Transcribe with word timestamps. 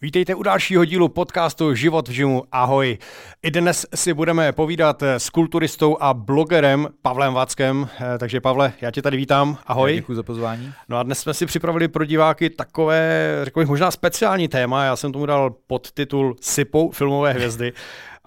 Vítejte 0.00 0.34
u 0.34 0.42
dalšího 0.42 0.84
dílu 0.84 1.08
podcastu 1.08 1.74
Život 1.74 2.08
v 2.08 2.12
žimu. 2.12 2.42
Ahoj. 2.52 2.98
I 3.42 3.50
dnes 3.50 3.86
si 3.94 4.14
budeme 4.14 4.52
povídat 4.52 5.02
s 5.02 5.30
kulturistou 5.30 5.96
a 6.00 6.14
blogerem 6.14 6.88
Pavlem 7.02 7.34
Váckem. 7.34 7.88
Eh, 8.00 8.18
takže 8.18 8.40
Pavle, 8.40 8.72
já 8.80 8.90
tě 8.90 9.02
tady 9.02 9.16
vítám. 9.16 9.58
Ahoj. 9.66 9.94
Děkuji 9.94 10.14
za 10.14 10.22
pozvání. 10.22 10.72
No 10.88 10.98
a 10.98 11.02
dnes 11.02 11.18
jsme 11.18 11.34
si 11.34 11.46
připravili 11.46 11.88
pro 11.88 12.04
diváky 12.04 12.50
takové, 12.50 13.20
řekl 13.42 13.60
bych, 13.60 13.68
možná 13.68 13.90
speciální 13.90 14.48
téma. 14.48 14.84
Já 14.84 14.96
jsem 14.96 15.12
tomu 15.12 15.26
dal 15.26 15.50
podtitul 15.66 16.36
Sypou 16.40 16.90
filmové 16.90 17.32
hvězdy. 17.32 17.72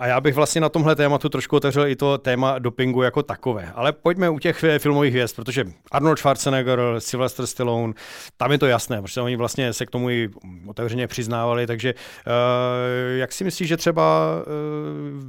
A 0.01 0.07
já 0.07 0.21
bych 0.21 0.35
vlastně 0.35 0.61
na 0.61 0.69
tomhle 0.69 0.95
tématu 0.95 1.29
trošku 1.29 1.55
otevřel 1.55 1.87
i 1.87 1.95
to 1.95 2.17
téma 2.17 2.59
dopingu 2.59 3.01
jako 3.01 3.23
takové. 3.23 3.71
Ale 3.75 3.91
pojďme 3.91 4.29
u 4.29 4.39
těch 4.39 4.63
eh, 4.63 4.79
filmových 4.79 5.13
hvězd, 5.13 5.35
protože 5.35 5.65
Arnold 5.91 6.17
Schwarzenegger, 6.17 6.79
Sylvester 6.97 7.47
Stallone, 7.47 7.93
tam 8.37 8.51
je 8.51 8.57
to 8.57 8.65
jasné, 8.65 9.01
protože 9.01 9.21
oni 9.21 9.35
vlastně 9.35 9.73
se 9.73 9.85
k 9.85 9.89
tomu 9.89 10.09
i 10.09 10.29
otevřeně 10.67 11.07
přiznávali, 11.07 11.67
takže 11.67 11.93
uh, 11.93 13.17
jak 13.17 13.31
si 13.31 13.43
myslíš, 13.43 13.67
že 13.67 13.77
třeba 13.77 14.35
uh, 14.35 14.43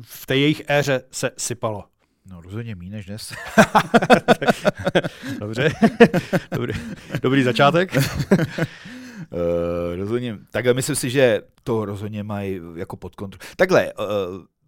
v 0.03 0.27
té 0.27 0.37
jejich 0.37 0.63
éře 0.69 1.03
se 1.11 1.31
sypalo? 1.37 1.85
No 2.31 2.41
rozhodně 2.41 2.75
méně 2.75 2.91
než 2.91 3.07
dnes. 3.07 3.33
Dobře, 5.41 5.73
dobrý, 6.55 6.73
dobrý 7.23 7.43
začátek. 7.43 7.97
Uh, 7.97 8.01
rozhodně, 9.97 10.39
tak 10.51 10.67
myslím 10.73 10.97
si, 10.97 11.11
že 11.11 11.41
to 11.65 11.85
rozhodně 11.85 12.23
mají 12.23 12.61
jako 12.77 12.97
pod 12.97 13.15
kontrolou. 13.15 13.53
Takhle, 13.57 13.93
uh, 13.93 14.07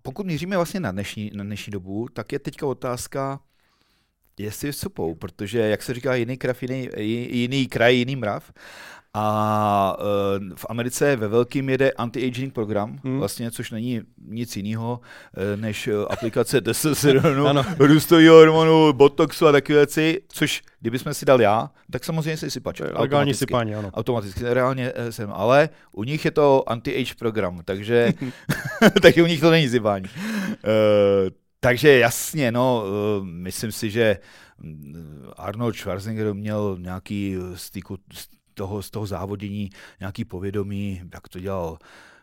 pokud 0.07 0.27
míříme 0.27 0.57
vlastně 0.57 0.81
na 0.81 0.93
dnešní, 0.93 1.31
na 1.35 1.45
dnešní 1.45 1.71
dobu, 1.71 2.09
tak 2.13 2.33
je 2.33 2.39
teďka 2.39 2.67
otázka, 2.67 3.41
jestli 4.39 4.73
supou, 4.73 5.15
protože, 5.15 5.59
jak 5.59 5.83
se 5.83 5.95
říká, 5.95 6.15
jiný, 6.15 6.37
krav, 6.37 6.63
jiný, 6.63 6.89
jiný 7.31 7.67
kraj, 7.67 7.97
jiný 7.97 8.17
mrav. 8.17 8.53
A 9.17 9.97
uh, 9.99 10.57
v 10.57 10.67
Americe 10.69 11.17
ve 11.17 11.29
velkým 11.29 11.69
jede 11.69 11.91
anti-aging 11.91 12.53
program, 12.53 12.99
hmm. 13.05 13.19
vlastně, 13.19 13.51
což 13.51 13.71
není 13.71 14.01
nic 14.29 14.57
jiného 14.57 15.01
uh, 15.37 15.61
než 15.61 15.87
uh, 15.89 16.07
aplikace 16.11 16.61
testosteronu, 16.61 17.47
růstového 17.79 18.37
hormonu, 18.37 18.93
botoxu 18.93 19.47
a 19.47 19.53
takové 19.53 19.79
věci, 19.79 20.21
což 20.29 20.63
kdybychom 20.81 21.15
si 21.15 21.27
dal 21.27 21.41
já, 21.41 21.71
tak 21.91 22.05
samozřejmě 22.05 22.37
si 22.37 22.51
sypač. 22.51 22.81
Legální 22.95 23.35
sypání, 23.35 23.75
ano. 23.75 23.91
Automaticky, 23.95 24.41
reálně 24.45 24.93
jsem, 25.11 25.31
ale 25.33 25.69
u 25.93 26.05
nich 26.05 26.25
je 26.25 26.31
to 26.31 26.65
anti-age 26.67 27.15
program, 27.19 27.61
takže, 27.65 28.13
takže 29.03 29.23
u 29.23 29.27
nich 29.27 29.41
to 29.41 29.51
není 29.51 29.69
sypání. 29.69 30.05
Uh, 30.05 31.44
takže 31.65 31.99
jasně, 31.99 32.53
no, 32.53 32.85
uh, 32.85 33.27
myslím 33.27 33.73
si, 33.73 33.91
že 33.91 34.19
Arnold 35.37 35.77
Schwarzenegger 35.77 36.35
měl 36.35 36.77
nějaký 36.81 37.37
styku, 37.55 37.99
toho, 38.55 38.83
z 38.83 38.91
toho 38.91 39.07
závodění 39.07 39.71
nějaký 40.01 40.25
povědomí, 40.25 41.03
jak 41.15 41.29
to 41.29 41.41
dělal 41.41 41.79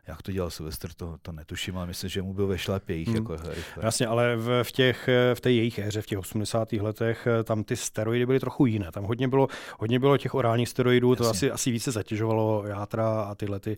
jak 0.08 0.22
to 0.22 0.32
dělal 0.32 0.50
Sylvester, 0.50 0.94
to, 0.94 1.18
to 1.22 1.32
netuším, 1.32 1.78
ale 1.78 1.88
myslím, 1.88 2.10
že 2.10 2.22
mu 2.22 2.34
byl 2.34 2.48
ve 2.48 2.58
šlepějích. 2.58 3.08
Hmm. 3.08 3.16
Jako 3.16 3.36
rychle. 3.36 3.84
Jasně, 3.86 4.08
ale 4.08 4.36
v, 4.36 4.64
v, 4.64 4.72
těch, 4.72 5.10
v 5.34 5.42
té 5.42 5.52
jejich 5.52 5.80
éře, 5.80 6.02
v 6.02 6.06
těch 6.06 6.20
80. 6.20 6.74
letech, 6.74 7.28
tam 7.44 7.64
ty 7.64 7.76
steroidy 7.76 8.26
byly 8.26 8.40
trochu 8.40 8.66
jiné. 8.66 8.92
Tam 8.92 9.04
hodně 9.04 9.28
bylo, 9.28 9.48
hodně 9.80 10.00
bylo 10.00 10.18
těch 10.18 10.34
orálních 10.34 10.70
steroidů, 10.70 11.12
Jasně. 11.12 11.24
to 11.24 11.30
asi, 11.30 11.52
asi 11.52 11.72
více 11.72 11.92
zatěžovalo 11.92 12.64
játra 12.68 13.22
a 13.22 13.36
tyhle 13.36 13.60
ty 13.60 13.78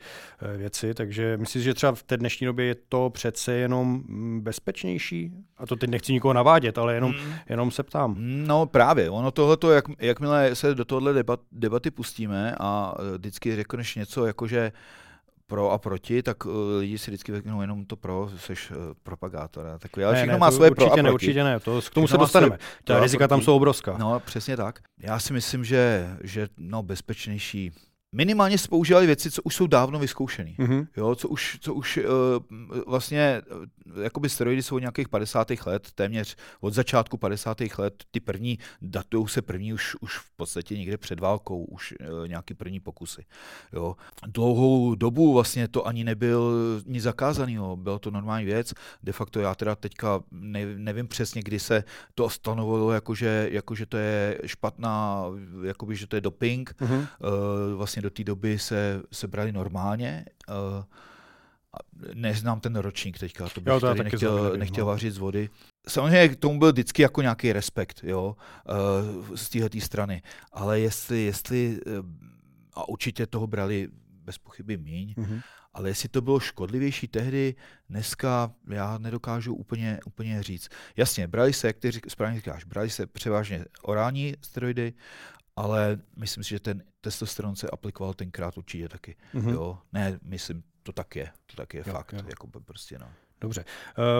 eh, 0.53 0.57
věci, 0.57 0.93
takže 0.93 1.37
myslím, 1.37 1.61
že 1.61 1.73
třeba 1.73 1.91
v 1.91 2.03
té 2.03 2.17
dnešní 2.17 2.45
době 2.45 2.65
je 2.65 2.75
to 2.89 3.09
přece 3.09 3.53
jenom 3.53 4.03
mm, 4.07 4.41
bezpečnější? 4.41 5.31
A 5.57 5.65
to 5.65 5.75
teď 5.75 5.89
nechci 5.89 6.13
nikoho 6.13 6.33
navádět, 6.33 6.77
ale 6.77 6.93
jenom, 6.93 7.11
hmm. 7.11 7.33
jenom 7.49 7.71
se 7.71 7.83
ptám. 7.83 8.15
No 8.19 8.65
právě, 8.65 9.09
ono 9.09 9.31
tohleto, 9.31 9.71
jak, 9.71 9.85
jakmile 9.99 10.55
se 10.55 10.75
do 10.75 10.85
tohohle 10.85 11.13
debat, 11.13 11.39
debaty 11.51 11.91
pustíme 11.91 12.55
a 12.59 12.95
eh, 12.99 13.17
vždycky 13.17 13.55
řekneš 13.55 13.95
něco, 13.95 14.25
jakože 14.25 14.71
pro 15.53 15.71
a 15.71 15.77
proti, 15.77 16.23
tak 16.23 16.45
uh, 16.45 16.51
lidi 16.79 16.97
si 16.97 17.11
vždycky 17.11 17.31
řeknou 17.31 17.61
jenom 17.61 17.85
to 17.85 17.95
pro, 17.95 18.29
jsi 18.37 18.53
uh, 18.53 18.77
propagátor. 19.03 19.65
Takový, 19.79 20.03
ale 20.03 20.13
ne, 20.13 20.19
všechno 20.19 20.33
ne, 20.33 20.39
má 20.39 20.51
svoje 20.51 20.71
určitě 20.71 20.89
pro 20.89 20.93
a 20.93 20.95
ne, 20.95 21.09
proti. 21.09 21.13
určitě 21.13 21.43
ne, 21.43 21.59
to, 21.59 21.81
k 21.81 21.89
tomu 21.89 22.07
všechno 22.07 22.07
se 22.07 22.17
dostaneme. 22.17 22.57
Ta 22.83 22.99
rizika 22.99 23.27
tam 23.27 23.41
jsou 23.41 23.55
obrovská. 23.55 23.97
No, 23.97 24.19
přesně 24.19 24.57
tak. 24.57 24.79
Já 24.99 25.19
si 25.19 25.33
myslím, 25.33 25.63
že, 25.63 26.09
že 26.23 26.47
no, 26.57 26.83
bezpečnější 26.83 27.71
minimálně 28.13 28.57
se 28.57 28.67
používali 28.67 29.05
věci, 29.05 29.31
co 29.31 29.41
už 29.41 29.55
jsou 29.55 29.67
dávno 29.67 29.99
vyzkoušené. 29.99 30.51
Mm-hmm. 30.51 30.87
Jo, 30.97 31.15
co 31.15 31.27
už, 31.27 31.57
co 31.61 31.73
už 31.73 31.97
uh, 31.97 32.83
vlastně, 32.87 33.41
uh, 33.95 34.03
jakoby 34.03 34.29
steroidy 34.29 34.63
jsou 34.63 34.79
nějakých 34.79 35.09
50. 35.09 35.47
let, 35.65 35.87
téměř 35.95 36.35
od 36.61 36.73
začátku 36.73 37.17
50. 37.17 37.57
let, 37.77 38.03
ty 38.11 38.19
první, 38.19 38.59
datují 38.81 39.27
se 39.27 39.41
první 39.41 39.73
už, 39.73 39.95
už 40.01 40.17
v 40.17 40.31
podstatě 40.35 40.77
někde 40.77 40.97
před 40.97 41.19
válkou, 41.19 41.63
už 41.63 41.93
uh, 41.99 42.27
nějaký 42.27 42.53
první 42.53 42.79
pokusy. 42.79 43.25
Jo. 43.73 43.95
Dlouhou 44.27 44.95
dobu 44.95 45.33
vlastně 45.33 45.67
to 45.67 45.87
ani 45.87 46.03
nebyl 46.03 46.53
nic 46.85 47.03
zakázaného, 47.03 47.77
bylo 47.77 47.99
to 47.99 48.11
normální 48.11 48.45
věc, 48.45 48.73
de 49.03 49.11
facto 49.11 49.39
já 49.39 49.55
teda 49.55 49.75
teďka 49.75 50.21
ne, 50.31 50.65
nevím 50.65 51.07
přesně, 51.07 51.41
kdy 51.43 51.59
se 51.59 51.83
to 52.15 52.29
stanovilo, 52.29 52.91
jakože, 52.91 53.47
jakože 53.51 53.85
to 53.85 53.97
je 53.97 54.39
špatná, 54.45 55.25
jakoby, 55.63 55.95
že 55.95 56.07
to 56.07 56.15
je 56.15 56.21
doping, 56.21 56.75
mm-hmm. 56.81 56.99
uh, 56.99 57.77
vlastně 57.77 58.02
do 58.03 58.09
té 58.09 58.23
doby 58.23 58.59
se, 58.59 59.01
se 59.11 59.27
brali 59.27 59.51
normálně. 59.51 60.25
Uh, 60.49 60.83
neznám 62.13 62.59
ten 62.59 62.75
ročník 62.75 63.19
teďka, 63.19 63.49
to 63.49 63.61
bych 63.61 63.71
jo, 63.71 63.79
to 63.79 63.85
tady 63.85 64.03
nechtěl, 64.03 64.43
nevím, 64.43 64.59
nechtěl 64.59 64.85
no. 64.85 64.91
vařit 64.91 65.13
z 65.13 65.17
vody. 65.17 65.49
Samozřejmě 65.87 66.29
k 66.29 66.39
tomu 66.39 66.59
byl 66.59 66.71
vždycky 66.71 67.01
jako 67.01 67.21
nějaký 67.21 67.53
respekt, 67.53 68.03
jo, 68.03 68.35
uh, 69.25 69.35
z 69.35 69.49
téhle 69.49 69.69
strany, 69.79 70.21
ale 70.51 70.79
jestli, 70.79 71.21
jestli 71.21 71.79
uh, 71.85 72.05
a 72.73 72.89
určitě 72.89 73.27
toho 73.27 73.47
brali 73.47 73.89
bez 74.23 74.37
pochyby 74.37 74.77
míň, 74.77 75.13
mm-hmm. 75.17 75.41
ale 75.73 75.89
jestli 75.89 76.09
to 76.09 76.21
bylo 76.21 76.39
škodlivější 76.39 77.07
tehdy, 77.07 77.55
dneska 77.89 78.51
já 78.69 78.97
nedokážu 78.97 79.55
úplně, 79.55 79.99
úplně 80.05 80.43
říct. 80.43 80.69
Jasně, 80.97 81.27
brali 81.27 81.53
se, 81.53 81.67
jak 81.67 81.77
ty 81.77 81.91
správně 82.07 82.37
říkáš, 82.37 82.63
brali 82.63 82.89
se 82.89 83.07
převážně 83.07 83.65
orální 83.81 84.35
steroidy, 84.41 84.93
ale 85.55 85.99
myslím 86.15 86.43
si, 86.43 86.49
že 86.49 86.59
ten 86.59 86.83
testosteron 87.01 87.55
se 87.55 87.69
aplikoval 87.69 88.13
tenkrát 88.13 88.57
určitě 88.57 88.89
taky. 88.89 89.15
Mm-hmm. 89.33 89.49
Jo? 89.53 89.79
Ne, 89.93 90.19
myslím, 90.21 90.63
to 90.83 90.91
tak 90.91 91.15
je, 91.15 91.31
to 91.45 91.55
tak 91.55 91.73
je 91.73 91.83
jo, 91.87 91.93
fakt, 91.93 92.13
jo. 92.13 92.19
jako 92.29 92.47
prostě 92.47 92.99
no. 92.99 93.09
Dobře. 93.43 93.65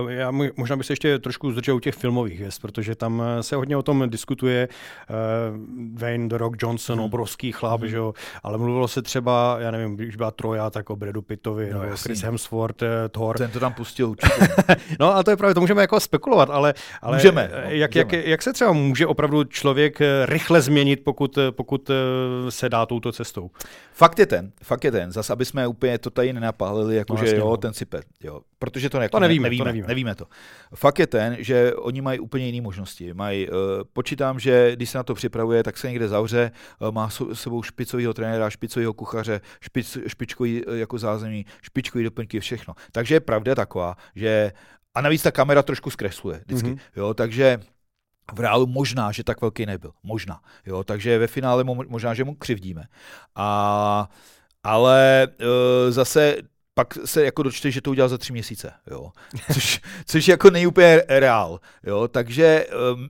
Eh, 0.08 0.14
já 0.14 0.32
možná 0.32 0.76
bych 0.76 0.86
se 0.86 0.94
ještě 0.94 1.20
trošku 1.20 1.52
zdržel 1.52 1.76
u 1.76 1.80
těch 1.80 1.96
filmových 1.96 2.40
hvězd, 2.40 2.62
protože 2.62 2.96
tam 2.96 3.24
eh, 3.26 3.44
se 3.44 3.56
hodně 3.56 3.78
o 3.78 3.84
tom 3.84 4.10
diskutuje. 4.10 4.68
Eh, 4.68 5.14
Wayne, 5.94 6.30
The 6.30 6.38
Rock 6.38 6.56
Johnson, 6.62 6.98
hmm. 6.98 7.06
obrovský 7.06 7.52
chlap, 7.52 7.82
hmm. 7.82 7.90
že 7.90 7.98
jo? 7.98 8.14
ale 8.44 8.58
mluvilo 8.58 8.88
se 8.88 9.02
třeba, 9.02 9.58
já 9.60 9.72
nevím, 9.72 9.96
když 9.96 10.16
byla 10.16 10.32
Troja, 10.32 10.70
tak 10.70 10.90
o 10.90 10.96
Bradu 10.96 11.22
Pittovi, 11.22 11.70
no, 11.74 11.82
nebo 11.82 11.98
Chris 11.98 12.22
Hemsworth, 12.22 12.84
Thor. 13.12 13.38
Ten 13.38 13.52
to 13.52 13.60
tam 13.60 13.74
pustil 13.74 14.10
určitě. 14.10 14.48
no 15.00 15.16
a 15.16 15.24
to 15.24 15.32
je 15.32 15.38
právě, 15.38 15.54
to 15.54 15.62
můžeme 15.62 15.82
jako 15.82 16.00
spekulovat, 16.00 16.50
ale, 16.50 16.74
ale 17.02 17.18
můžeme, 17.18 17.50
no, 17.52 17.58
jak, 17.58 17.96
můžeme. 17.96 18.16
Jak, 18.18 18.28
jak, 18.28 18.42
se 18.42 18.54
třeba 18.54 18.72
může 18.72 19.08
opravdu 19.08 19.44
člověk 19.44 20.00
rychle 20.26 20.62
změnit, 20.62 21.04
pokud, 21.04 21.38
pokud 21.52 21.92
se 22.50 22.70
dá 22.70 22.86
touto 22.86 23.12
cestou? 23.12 23.52
Fakt 23.94 24.20
je 24.20 24.26
ten, 24.26 24.52
fakt 24.64 24.84
je 24.84 24.92
ten, 24.92 25.12
zase 25.12 25.34
aby 25.34 25.46
jsme 25.46 25.68
úplně 25.68 25.98
to 25.98 26.10
tady 26.10 26.34
nenapálili, 26.34 26.96
jakože 26.96 27.26
no, 27.26 27.32
jo, 27.38 27.50
no. 27.50 27.58
ten 27.58 27.74
sype, 27.74 28.02
jo, 28.24 28.42
protože 28.60 28.90
to, 28.90 29.02
jako 29.02 29.13
to 29.18 29.20
nevíme, 29.20 29.44
nevíme, 29.44 29.64
to 29.64 29.66
nevíme. 29.66 29.88
nevíme 29.88 30.16
to. 30.16 30.26
Fakt 30.76 31.00
je 31.00 31.08
ten, 31.08 31.36
že 31.40 31.74
oni 31.74 32.02
mají 32.02 32.20
úplně 32.20 32.46
jiné 32.46 32.62
možnosti. 32.62 33.14
Mají, 33.14 33.50
uh, 33.50 33.56
počítám, 33.94 34.40
že 34.40 34.76
když 34.76 34.90
se 34.90 34.98
na 34.98 35.04
to 35.04 35.14
připravuje, 35.14 35.64
tak 35.64 35.78
se 35.78 35.88
někde 35.88 36.08
zavře, 36.08 36.52
uh, 36.80 36.92
má 36.92 37.10
s 37.10 37.34
sebou 37.34 37.64
špicového 37.64 38.14
trenéra, 38.14 38.50
špicového 38.50 38.94
kuchaře, 38.94 39.42
špic, 39.62 39.98
špičkový 40.08 40.66
uh, 40.66 40.76
jako 40.76 40.98
zázemí, 40.98 41.46
špičkový 41.62 42.04
doplňky, 42.04 42.40
všechno. 42.40 42.74
Takže 42.92 43.16
je 43.16 43.20
pravda 43.20 43.56
taková, 43.56 43.96
že 44.16 44.52
a 44.96 45.02
navíc 45.02 45.22
ta 45.22 45.32
kamera 45.32 45.64
trošku 45.64 45.90
zkresluje 45.90 46.42
vždycky. 46.46 46.70
Mm-hmm. 46.70 46.80
Jo, 46.96 47.14
takže 47.14 47.60
v 48.34 48.40
reálu 48.40 48.68
možná, 48.68 49.12
že 49.12 49.24
tak 49.24 49.42
velký 49.42 49.66
nebyl. 49.66 49.92
Možná. 50.04 50.40
Jo, 50.66 50.84
takže 50.84 51.18
ve 51.18 51.28
finále 51.28 51.64
možná, 51.64 52.14
že 52.14 52.24
mu 52.24 52.36
křivdíme. 52.36 52.84
A, 53.36 54.10
ale 54.64 55.28
uh, 55.28 55.92
zase 55.92 56.38
pak 56.74 56.98
se 57.06 57.26
jako 57.26 57.44
dočte, 57.44 57.72
že 57.72 57.82
to 57.82 57.92
udělal 57.92 58.10
za 58.10 58.18
tři 58.18 58.34
měsíce, 58.34 58.74
jo. 58.92 59.12
Což, 59.54 59.82
což 60.06 60.28
jako 60.28 60.50
není 60.50 60.68
úplně 60.68 61.04
reál, 61.08 61.60
jo. 61.84 62.08
Takže 62.08 62.66
um, 62.94 63.10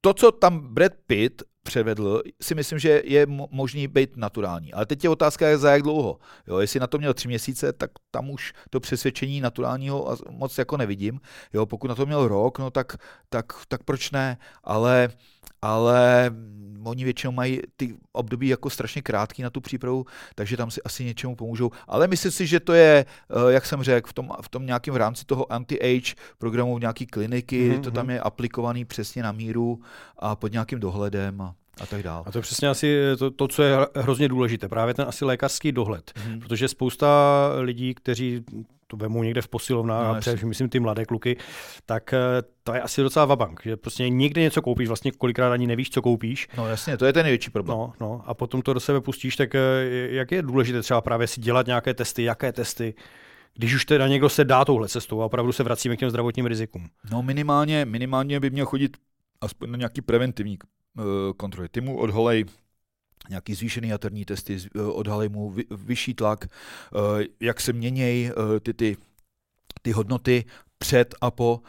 to, 0.00 0.14
co 0.14 0.32
tam 0.32 0.74
Brad 0.74 0.92
Pitt 1.06 1.42
převedl, 1.66 2.22
si 2.42 2.54
myslím, 2.54 2.78
že 2.78 3.02
je 3.04 3.26
možný 3.50 3.88
být 3.88 4.16
naturální. 4.16 4.72
Ale 4.72 4.86
teď 4.86 5.04
je 5.04 5.10
otázka, 5.10 5.58
za 5.58 5.72
jak 5.72 5.82
dlouho. 5.82 6.18
Jo, 6.46 6.58
jestli 6.58 6.80
na 6.80 6.86
to 6.86 6.98
měl 6.98 7.14
tři 7.14 7.28
měsíce, 7.28 7.72
tak 7.72 7.90
tam 8.10 8.30
už 8.30 8.52
to 8.70 8.80
přesvědčení 8.80 9.40
naturálního 9.40 10.16
moc 10.30 10.58
jako 10.58 10.76
nevidím. 10.76 11.20
Jo, 11.52 11.66
pokud 11.66 11.88
na 11.88 11.94
to 11.94 12.06
měl 12.06 12.28
rok, 12.28 12.58
no 12.58 12.70
tak, 12.70 12.96
tak, 13.28 13.46
tak 13.68 13.82
proč 13.82 14.10
ne? 14.10 14.38
Ale 14.64 15.08
ale 15.62 16.30
oni 16.86 17.04
většinou 17.04 17.32
mají 17.32 17.60
ty 17.76 17.94
období 18.12 18.48
jako 18.48 18.70
strašně 18.70 19.02
krátký 19.02 19.42
na 19.42 19.50
tu 19.50 19.60
přípravu, 19.60 20.06
takže 20.34 20.56
tam 20.56 20.70
si 20.70 20.82
asi 20.82 21.04
něčemu 21.04 21.36
pomůžou. 21.36 21.70
Ale 21.86 22.08
myslím 22.08 22.32
si, 22.32 22.46
že 22.46 22.60
to 22.60 22.72
je, 22.72 23.06
eh, 23.30 23.52
jak 23.52 23.66
jsem 23.66 23.82
řekl, 23.82 24.08
v 24.10 24.12
tom, 24.12 24.30
v 24.42 24.48
tom 24.48 24.66
nějakém 24.66 24.94
rámci 24.94 25.24
toho 25.24 25.52
anti-age 25.52 26.14
programu 26.38 26.78
nějaký 26.78 27.06
kliniky, 27.06 27.70
mm-hmm. 27.70 27.80
to 27.80 27.90
tam 27.90 28.10
je 28.10 28.20
aplikovaný 28.20 28.84
přesně 28.84 29.22
na 29.22 29.32
míru 29.32 29.80
a 30.18 30.36
pod 30.36 30.52
nějakým 30.52 30.80
dohledem. 30.80 31.40
A 31.40 31.54
a 31.80 31.86
tak 31.86 32.02
dále. 32.02 32.24
A 32.26 32.32
to 32.32 32.38
je 32.38 32.42
přesně 32.42 32.68
asi 32.68 33.00
to, 33.18 33.30
to, 33.30 33.48
co 33.48 33.62
je 33.62 33.76
hrozně 33.96 34.28
důležité, 34.28 34.68
právě 34.68 34.94
ten 34.94 35.08
asi 35.08 35.24
lékařský 35.24 35.72
dohled, 35.72 36.12
hmm. 36.16 36.40
protože 36.40 36.68
spousta 36.68 37.08
lidí, 37.60 37.94
kteří 37.94 38.44
to 38.86 38.96
vemu 38.96 39.22
někde 39.22 39.42
v 39.42 39.48
posilovnách, 39.48 40.06
no, 40.06 40.16
a 40.16 40.20
především 40.20 40.48
myslím 40.48 40.68
ty 40.68 40.80
mladé 40.80 41.04
kluky, 41.04 41.36
tak 41.86 42.12
eh, 42.12 42.18
to 42.62 42.74
je 42.74 42.80
asi 42.80 43.02
docela 43.02 43.24
vabank, 43.24 43.60
že 43.64 43.76
prostě 43.76 44.08
někde 44.08 44.40
něco 44.42 44.62
koupíš, 44.62 44.88
vlastně 44.88 45.12
kolikrát 45.12 45.52
ani 45.52 45.66
nevíš, 45.66 45.90
co 45.90 46.02
koupíš. 46.02 46.48
No 46.56 46.68
jasně, 46.68 46.96
to 46.96 47.06
je 47.06 47.12
ten 47.12 47.22
největší 47.22 47.50
problém. 47.50 47.78
No, 47.78 47.92
no, 48.00 48.22
a 48.26 48.34
potom 48.34 48.62
to 48.62 48.74
do 48.74 48.80
sebe 48.80 49.00
pustíš, 49.00 49.36
tak 49.36 49.54
eh, 49.54 49.60
jak 50.10 50.32
je 50.32 50.42
důležité 50.42 50.82
třeba 50.82 51.00
právě 51.00 51.26
si 51.26 51.40
dělat 51.40 51.66
nějaké 51.66 51.94
testy, 51.94 52.22
jaké 52.22 52.52
testy, 52.52 52.94
když 53.54 53.74
už 53.74 53.84
teda 53.84 54.08
někdo 54.08 54.28
se 54.28 54.44
dá 54.44 54.64
touhle 54.64 54.88
cestou 54.88 55.22
a 55.22 55.26
opravdu 55.26 55.52
se 55.52 55.62
vracíme 55.62 55.96
k 55.96 55.98
těm 55.98 56.10
zdravotním 56.10 56.46
rizikům. 56.46 56.88
No 57.10 57.22
minimálně, 57.22 57.84
minimálně 57.84 58.40
by 58.40 58.50
měl 58.50 58.66
chodit 58.66 58.96
aspoň 59.40 59.70
na 59.70 59.76
nějaký 59.76 60.00
preventivní 60.00 60.58
uh, 60.58 61.04
kontroly. 61.36 61.68
Ty 61.68 61.80
mu 61.80 61.98
odholej 61.98 62.44
nějaký 63.28 63.54
zvýšený 63.54 63.88
jaterní 63.88 64.24
testy, 64.24 64.58
uh, 64.74 64.98
odhalej 64.98 65.28
mu 65.28 65.50
vy, 65.50 65.64
vyšší 65.70 66.14
tlak, 66.14 66.44
uh, 66.44 67.00
jak 67.40 67.60
se 67.60 67.72
měnějí 67.72 68.30
uh, 68.30 68.58
ty, 68.60 68.74
ty, 68.74 68.96
ty 69.82 69.92
hodnoty 69.92 70.44
před 70.78 71.14
a 71.20 71.30
po. 71.30 71.60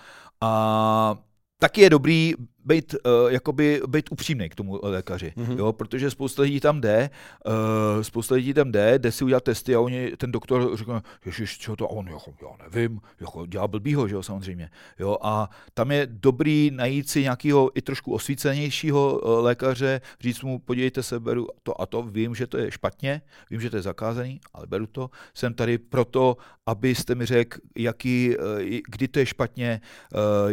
A 0.41 1.15
taky 1.59 1.81
je 1.81 1.89
dobrý 1.89 2.33
být, 2.67 2.95
uh, 2.95 3.31
jakoby, 3.31 3.81
být 3.87 4.11
upřímný 4.11 4.49
k 4.49 4.55
tomu 4.55 4.79
lékaři, 4.83 5.33
mm-hmm. 5.37 5.57
jo, 5.57 5.73
protože 5.73 6.11
spousta 6.11 6.41
lidí 6.41 6.59
tam 6.59 6.81
jde, 6.81 7.09
uh, 7.45 8.01
spousta 8.01 8.35
lidí 8.35 8.53
tam 8.53 8.71
jde, 8.71 8.99
jde 8.99 9.11
si 9.11 9.23
udělat 9.23 9.43
testy 9.43 9.75
a 9.75 9.79
oni, 9.79 10.11
ten 10.17 10.31
doktor 10.31 10.77
řekne, 10.77 11.01
ježiš, 11.25 11.57
co 11.57 11.75
to, 11.75 11.85
a 11.85 11.89
on, 11.89 12.07
jako, 12.07 12.33
já 12.41 12.47
nevím, 12.63 13.01
jako 13.19 13.45
dělá 13.45 13.67
blbýho, 13.67 14.07
že 14.07 14.15
jo, 14.15 14.23
samozřejmě, 14.23 14.69
jo, 14.99 15.17
a 15.21 15.49
tam 15.73 15.91
je 15.91 16.07
dobrý 16.11 16.71
najít 16.73 17.09
si 17.09 17.21
nějakého 17.21 17.71
i 17.77 17.81
trošku 17.81 18.13
osvícenějšího 18.13 19.19
uh, 19.19 19.43
lékaře, 19.43 20.01
říct 20.19 20.41
mu, 20.41 20.59
podívejte 20.59 21.03
se, 21.03 21.19
beru 21.19 21.47
to 21.63 21.81
a 21.81 21.85
to, 21.85 22.03
vím, 22.03 22.35
že 22.35 22.47
to 22.47 22.57
je 22.57 22.71
špatně, 22.71 23.21
vím, 23.49 23.61
že 23.61 23.69
to 23.69 23.75
je 23.75 23.81
zakázaný, 23.81 24.39
ale 24.53 24.67
beru 24.67 24.87
to, 24.87 25.09
jsem 25.33 25.53
tady 25.53 25.77
proto, 25.77 26.37
abyste 26.65 27.15
mi 27.15 27.25
řekl, 27.25 27.59
jaký, 27.77 28.37
uh, 28.37 28.43
kdy 28.87 29.07
to 29.07 29.19
je 29.19 29.25
špatně, 29.25 29.81
uh, 30.13 30.51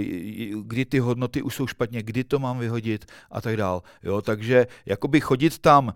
kdy 0.62 0.84
ty 0.84 0.98
hodnoty 0.98 1.42
už 1.42 1.54
jsou 1.54 1.66
špatně, 1.66 2.02
kdy 2.04 2.24
to 2.24 2.38
mám 2.38 2.58
vyhodit 2.58 3.04
a 3.30 3.40
tak 3.40 3.56
dál. 3.56 3.82
Jo, 4.02 4.22
takže 4.22 4.66
jakoby 4.86 5.20
chodit 5.20 5.58
tam 5.58 5.94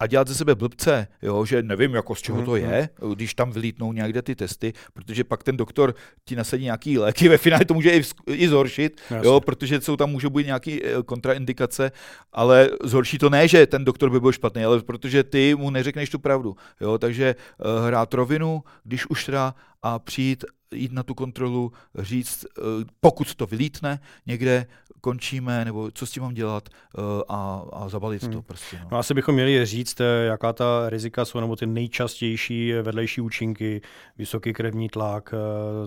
a 0.00 0.06
dělat 0.06 0.28
ze 0.28 0.34
sebe 0.34 0.54
blbce, 0.54 1.06
jo, 1.22 1.44
že 1.44 1.62
nevím, 1.62 1.94
jako 1.94 2.14
z 2.14 2.22
čeho 2.22 2.42
to 2.42 2.50
mhm, 2.50 2.60
je, 2.60 2.88
když 3.14 3.34
tam 3.34 3.50
vylítnou 3.50 3.92
někde 3.92 4.22
ty 4.22 4.36
testy, 4.36 4.72
protože 4.94 5.24
pak 5.24 5.42
ten 5.42 5.56
doktor 5.56 5.94
ti 6.24 6.36
nasadí 6.36 6.64
nějaký 6.64 6.98
léky, 6.98 7.28
ve 7.28 7.38
finále 7.38 7.64
to 7.64 7.74
může 7.74 7.90
i, 7.90 8.02
i 8.26 8.48
zhoršit, 8.48 9.00
jo, 9.22 9.40
protože 9.40 9.80
jsou 9.80 9.96
tam 9.96 10.10
můžou 10.10 10.30
být 10.30 10.46
nějaké 10.46 10.78
eh, 10.82 11.02
kontraindikace, 11.02 11.92
ale 12.32 12.70
zhorší 12.84 13.18
to 13.18 13.30
ne, 13.30 13.48
že 13.48 13.66
ten 13.66 13.84
doktor 13.84 14.10
by 14.10 14.20
byl 14.20 14.32
špatný, 14.32 14.64
ale 14.64 14.82
protože 14.82 15.24
ty 15.24 15.54
mu 15.54 15.70
neřekneš 15.70 16.10
tu 16.10 16.18
pravdu, 16.18 16.56
jo, 16.80 16.98
takže 16.98 17.34
uh, 17.58 17.86
hrát 17.86 18.14
rovinu, 18.14 18.62
když 18.84 19.06
už 19.06 19.24
teda 19.24 19.54
a 19.82 19.98
přijít, 19.98 20.44
jít 20.74 20.92
na 20.92 21.02
tu 21.02 21.14
kontrolu, 21.14 21.72
říct, 21.98 22.46
uh, 22.58 22.64
pokud 23.00 23.34
to 23.34 23.46
vylítne 23.46 24.00
někde, 24.26 24.66
končíme, 25.00 25.64
nebo 25.64 25.90
co 25.90 26.06
s 26.06 26.10
tím 26.10 26.22
mám 26.22 26.34
dělat 26.34 26.68
uh, 26.68 27.04
a, 27.28 27.62
a 27.72 27.88
zabalit 27.88 28.22
hmm. 28.22 28.32
to 28.32 28.42
prostě. 28.42 28.78
No. 28.82 28.88
no. 28.92 28.98
asi 28.98 29.14
bychom 29.14 29.34
měli 29.34 29.66
říct, 29.66 30.00
eh, 30.00 30.04
jaká 30.24 30.52
ta 30.52 30.90
rizika 30.90 31.24
jsou, 31.24 31.40
nebo 31.40 31.56
ty 31.56 31.66
nejčastější 31.66 32.72
vedlejší 32.72 33.20
účinky, 33.20 33.80
vysoký 34.18 34.52
krevní 34.52 34.88
tlak, 34.88 35.34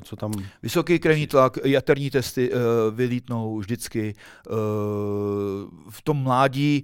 co 0.03 0.15
tam... 0.15 0.31
Vysoký 0.63 0.99
krevní 0.99 1.27
tlak, 1.27 1.57
jaterní 1.63 2.09
testy 2.09 2.51
vylítnou 2.91 3.57
vždycky. 3.57 4.15
V 5.89 6.01
tom 6.03 6.17
mládí 6.17 6.81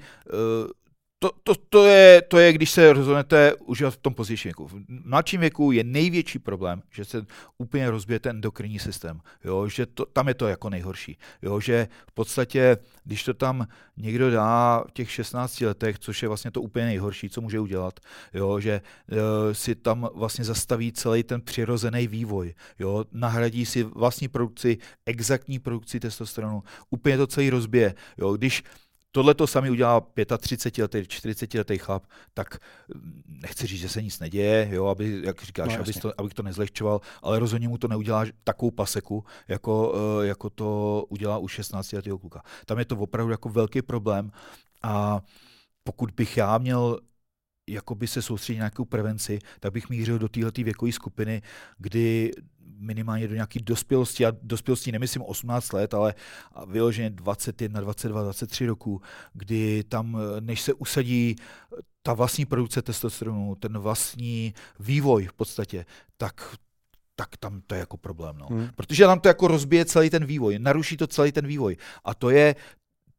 to, 1.20 1.32
to, 1.44 1.56
to, 1.70 1.86
je, 1.86 2.22
to 2.22 2.38
je, 2.38 2.54
když 2.54 2.72
se 2.72 2.94
rozhodnete 2.94 3.54
užívat 3.54 3.94
v 3.94 3.98
tom 3.98 4.14
pozdějším 4.14 4.50
věku. 4.50 4.68
V 4.68 4.76
mladším 4.88 5.40
věku 5.40 5.72
je 5.72 5.84
největší 5.84 6.40
problém, 6.40 6.82
že 6.92 7.06
se 7.06 7.26
úplně 7.58 7.92
rozbije 7.92 8.20
ten 8.20 8.36
endokrinní 8.36 8.80
systém. 8.80 9.22
Jo, 9.44 9.68
že 9.68 9.86
to, 9.86 10.06
tam 10.06 10.28
je 10.28 10.34
to 10.34 10.48
jako 10.48 10.70
nejhorší. 10.70 11.18
Jo, 11.42 11.60
že 11.60 11.88
v 12.08 12.12
podstatě, 12.12 12.78
když 13.04 13.24
to 13.24 13.34
tam 13.34 13.68
někdo 13.98 14.32
dá 14.32 14.84
v 14.88 14.92
těch 14.92 15.12
16 15.12 15.62
letech, 15.62 16.00
což 16.00 16.22
je 16.22 16.28
vlastně 16.28 16.52
to 16.52 16.62
úplně 16.62 16.86
nejhorší, 16.86 17.30
co 17.30 17.42
může 17.42 17.60
udělat, 17.60 18.00
jo, 18.34 18.60
že 18.60 18.82
uh, 19.12 19.18
si 19.52 19.76
tam 19.76 20.10
vlastně 20.16 20.46
zastaví 20.46 20.92
celý 20.92 21.24
ten 21.24 21.42
přirozený 21.42 22.08
vývoj. 22.08 22.54
Jo, 22.80 23.06
nahradí 23.12 23.66
si 23.66 23.84
vlastní 23.84 24.28
produkci, 24.28 24.78
exaktní 25.06 25.60
produkci 25.60 26.00
testosteronu. 26.00 26.64
Úplně 26.90 27.18
to 27.18 27.28
celý 27.28 27.50
rozbije. 27.50 27.96
Jo, 28.18 28.34
když 28.34 28.64
tohle 29.18 29.34
to 29.34 29.48
sami 29.48 29.70
udělá 29.70 30.02
35 30.38 30.82
letý, 30.84 31.08
40 31.08 31.54
letý 31.54 31.78
chlap, 31.78 32.04
tak 32.34 32.58
mm, 32.96 33.22
nechci 33.42 33.68
říct, 33.68 33.80
že 33.80 33.90
se 33.90 34.02
nic 34.02 34.20
neděje, 34.20 34.70
jo, 34.72 34.86
aby, 34.86 35.22
jak 35.24 35.42
říkáš, 35.44 35.74
no, 35.74 35.80
abych, 35.80 35.98
to, 35.98 36.14
abych 36.18 36.34
to 36.34 36.44
nezlehčoval, 36.44 37.02
ale 37.22 37.40
rozhodně 37.40 37.68
mu 37.68 37.78
to 37.78 37.88
neudělá 37.88 38.26
takovou 38.44 38.72
paseku, 38.72 39.26
jako, 39.48 39.94
eh, 39.96 40.28
jako 40.28 40.50
to 40.50 41.06
udělá 41.10 41.38
u 41.38 41.48
16 41.48 41.94
letého 41.94 42.18
kluka. 42.18 42.42
Tam 42.66 42.80
je 42.80 42.86
to 42.86 42.96
opravdu 42.96 43.32
jako 43.32 43.50
velký 43.50 43.82
problém 43.82 44.32
a 44.84 45.22
pokud 45.84 46.12
bych 46.12 46.38
já 46.38 46.58
měl 46.58 47.00
jakoby 47.68 48.08
se 48.08 48.22
soustředit 48.22 48.60
na 48.60 48.64
nějakou 48.64 48.86
prevenci, 48.86 49.40
tak 49.60 49.74
bych 49.74 49.90
mířil 49.90 50.20
do 50.20 50.30
této 50.30 50.64
věkové 50.64 50.92
skupiny, 50.92 51.42
kdy 51.78 52.32
minimálně 52.80 53.28
do 53.28 53.34
nějaké 53.34 53.60
dospělosti, 53.60 54.26
a 54.26 54.34
dospělosti 54.42 54.92
nemyslím 54.92 55.22
18 55.22 55.74
let, 55.74 55.94
ale 55.94 56.16
vyloženě 56.68 57.10
21, 57.10 57.82
22, 57.82 58.24
23 58.24 58.66
roku, 58.66 59.02
kdy 59.34 59.84
tam, 59.84 60.18
než 60.40 60.62
se 60.62 60.74
usadí 60.74 61.36
ta 62.04 62.14
vlastní 62.14 62.46
produkce 62.46 62.82
testosteronu, 62.82 63.56
ten 63.56 63.78
vlastní 63.78 64.54
vývoj 64.80 65.26
v 65.26 65.34
podstatě, 65.34 65.86
tak 66.18 66.58
tak 67.20 67.38
tam 67.38 67.62
to 67.68 67.76
je 67.76 67.80
jako 67.80 67.98
problém. 67.98 68.38
No. 68.38 68.48
Hmm. 68.50 68.70
Protože 68.76 69.04
tam 69.04 69.20
to 69.20 69.28
jako 69.28 69.48
rozbije 69.48 69.86
celý 69.86 70.10
ten 70.10 70.26
vývoj, 70.26 70.60
naruší 70.60 70.98
to 70.98 71.08
celý 71.08 71.32
ten 71.32 71.48
vývoj. 71.48 71.78
A 72.06 72.14
to 72.14 72.30
je, 72.30 72.56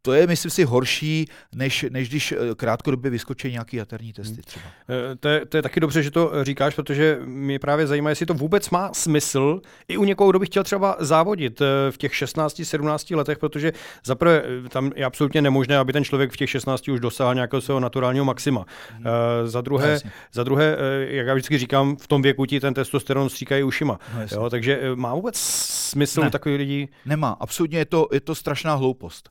to 0.02 0.12
je, 0.12 0.26
myslím 0.26 0.50
si, 0.50 0.64
horší, 0.64 1.26
než, 1.54 1.86
než 1.90 2.08
když 2.08 2.32
eh, 2.32 2.36
krátkodobě 2.56 3.10
vyskočí 3.10 3.52
nějaký 3.52 3.76
jaterní 3.76 4.12
testy 4.12 4.34
hmm. 4.34 4.42
třeba. 4.42 4.64
Eh, 4.88 5.16
to 5.16 5.28
je, 5.28 5.46
to 5.46 5.56
je 5.56 5.62
taky 5.62 5.80
dobře, 5.80 6.02
že 6.02 6.10
to 6.10 6.44
říkáš, 6.44 6.74
protože 6.74 7.18
mě 7.24 7.58
právě 7.58 7.86
zajímá, 7.86 8.10
jestli 8.10 8.26
to 8.26 8.34
vůbec 8.34 8.70
má 8.70 8.90
smysl 8.92 9.60
i 9.88 9.96
u 9.96 10.04
někoho, 10.04 10.30
kdo 10.30 10.38
by 10.38 10.46
chtěl 10.46 10.64
třeba 10.64 10.96
závodit 10.98 11.60
eh, 11.60 11.64
v 11.90 11.98
těch 11.98 12.12
16-17 12.12 13.16
letech, 13.16 13.38
protože 13.38 13.72
zaprvé 14.04 14.42
tam 14.68 14.92
je 14.96 15.04
absolutně 15.04 15.42
nemožné, 15.42 15.78
aby 15.78 15.92
ten 15.92 16.04
člověk 16.04 16.32
v 16.32 16.36
těch 16.36 16.50
16 16.50 16.88
už 16.88 17.00
dosáhl 17.00 17.34
nějakého 17.34 17.60
svého 17.60 17.80
naturálního 17.80 18.24
maxima. 18.24 18.64
Hmm. 18.90 19.04
za, 19.44 19.60
druhé, 19.60 20.00
no, 20.04 20.10
za 20.32 20.44
druhé, 20.44 20.76
jak 21.08 21.26
já 21.26 21.34
vždycky 21.34 21.58
říkám, 21.58 21.96
v 21.96 22.08
tom 22.08 22.22
věku 22.22 22.46
ti 22.46 22.60
ten 22.60 22.74
testosteron 22.74 23.28
stříkají 23.28 23.62
ušima. 23.62 23.98
No, 24.14 24.20
jo, 24.32 24.50
takže 24.50 24.80
má 24.94 25.14
vůbec 25.14 25.36
smysl 25.36 26.20
ne. 26.20 26.30
takových 26.30 26.58
lidí? 26.58 26.88
Nemá, 27.06 27.36
absolutně 27.40 27.78
je 27.78 27.84
to, 27.84 28.08
je 28.12 28.20
to 28.20 28.34
strašná 28.34 28.74
hloupost. 28.74 29.28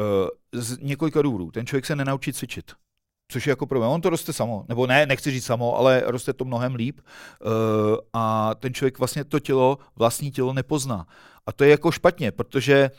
Uh, 0.00 0.28
z 0.52 0.78
několika 0.78 1.22
důvodů. 1.22 1.50
Ten 1.50 1.66
člověk 1.66 1.86
se 1.86 1.96
nenaučí 1.96 2.32
cvičit. 2.32 2.72
Což 3.32 3.46
je 3.46 3.50
jako 3.50 3.66
problém. 3.66 3.90
On 3.90 4.00
to 4.00 4.10
roste 4.10 4.32
samo, 4.32 4.64
nebo 4.68 4.86
ne, 4.86 5.06
nechci 5.06 5.30
říct 5.30 5.44
samo, 5.44 5.76
ale 5.76 6.02
roste 6.06 6.32
to 6.32 6.44
mnohem 6.44 6.74
líp. 6.74 7.00
Uh, 7.00 7.50
a 8.12 8.54
ten 8.54 8.74
člověk 8.74 8.98
vlastně 8.98 9.24
to 9.24 9.40
tělo, 9.40 9.78
vlastní 9.96 10.30
tělo 10.30 10.52
nepozná. 10.52 11.06
A 11.46 11.52
to 11.52 11.64
je 11.64 11.70
jako 11.70 11.90
špatně, 11.90 12.32
protože 12.32 12.90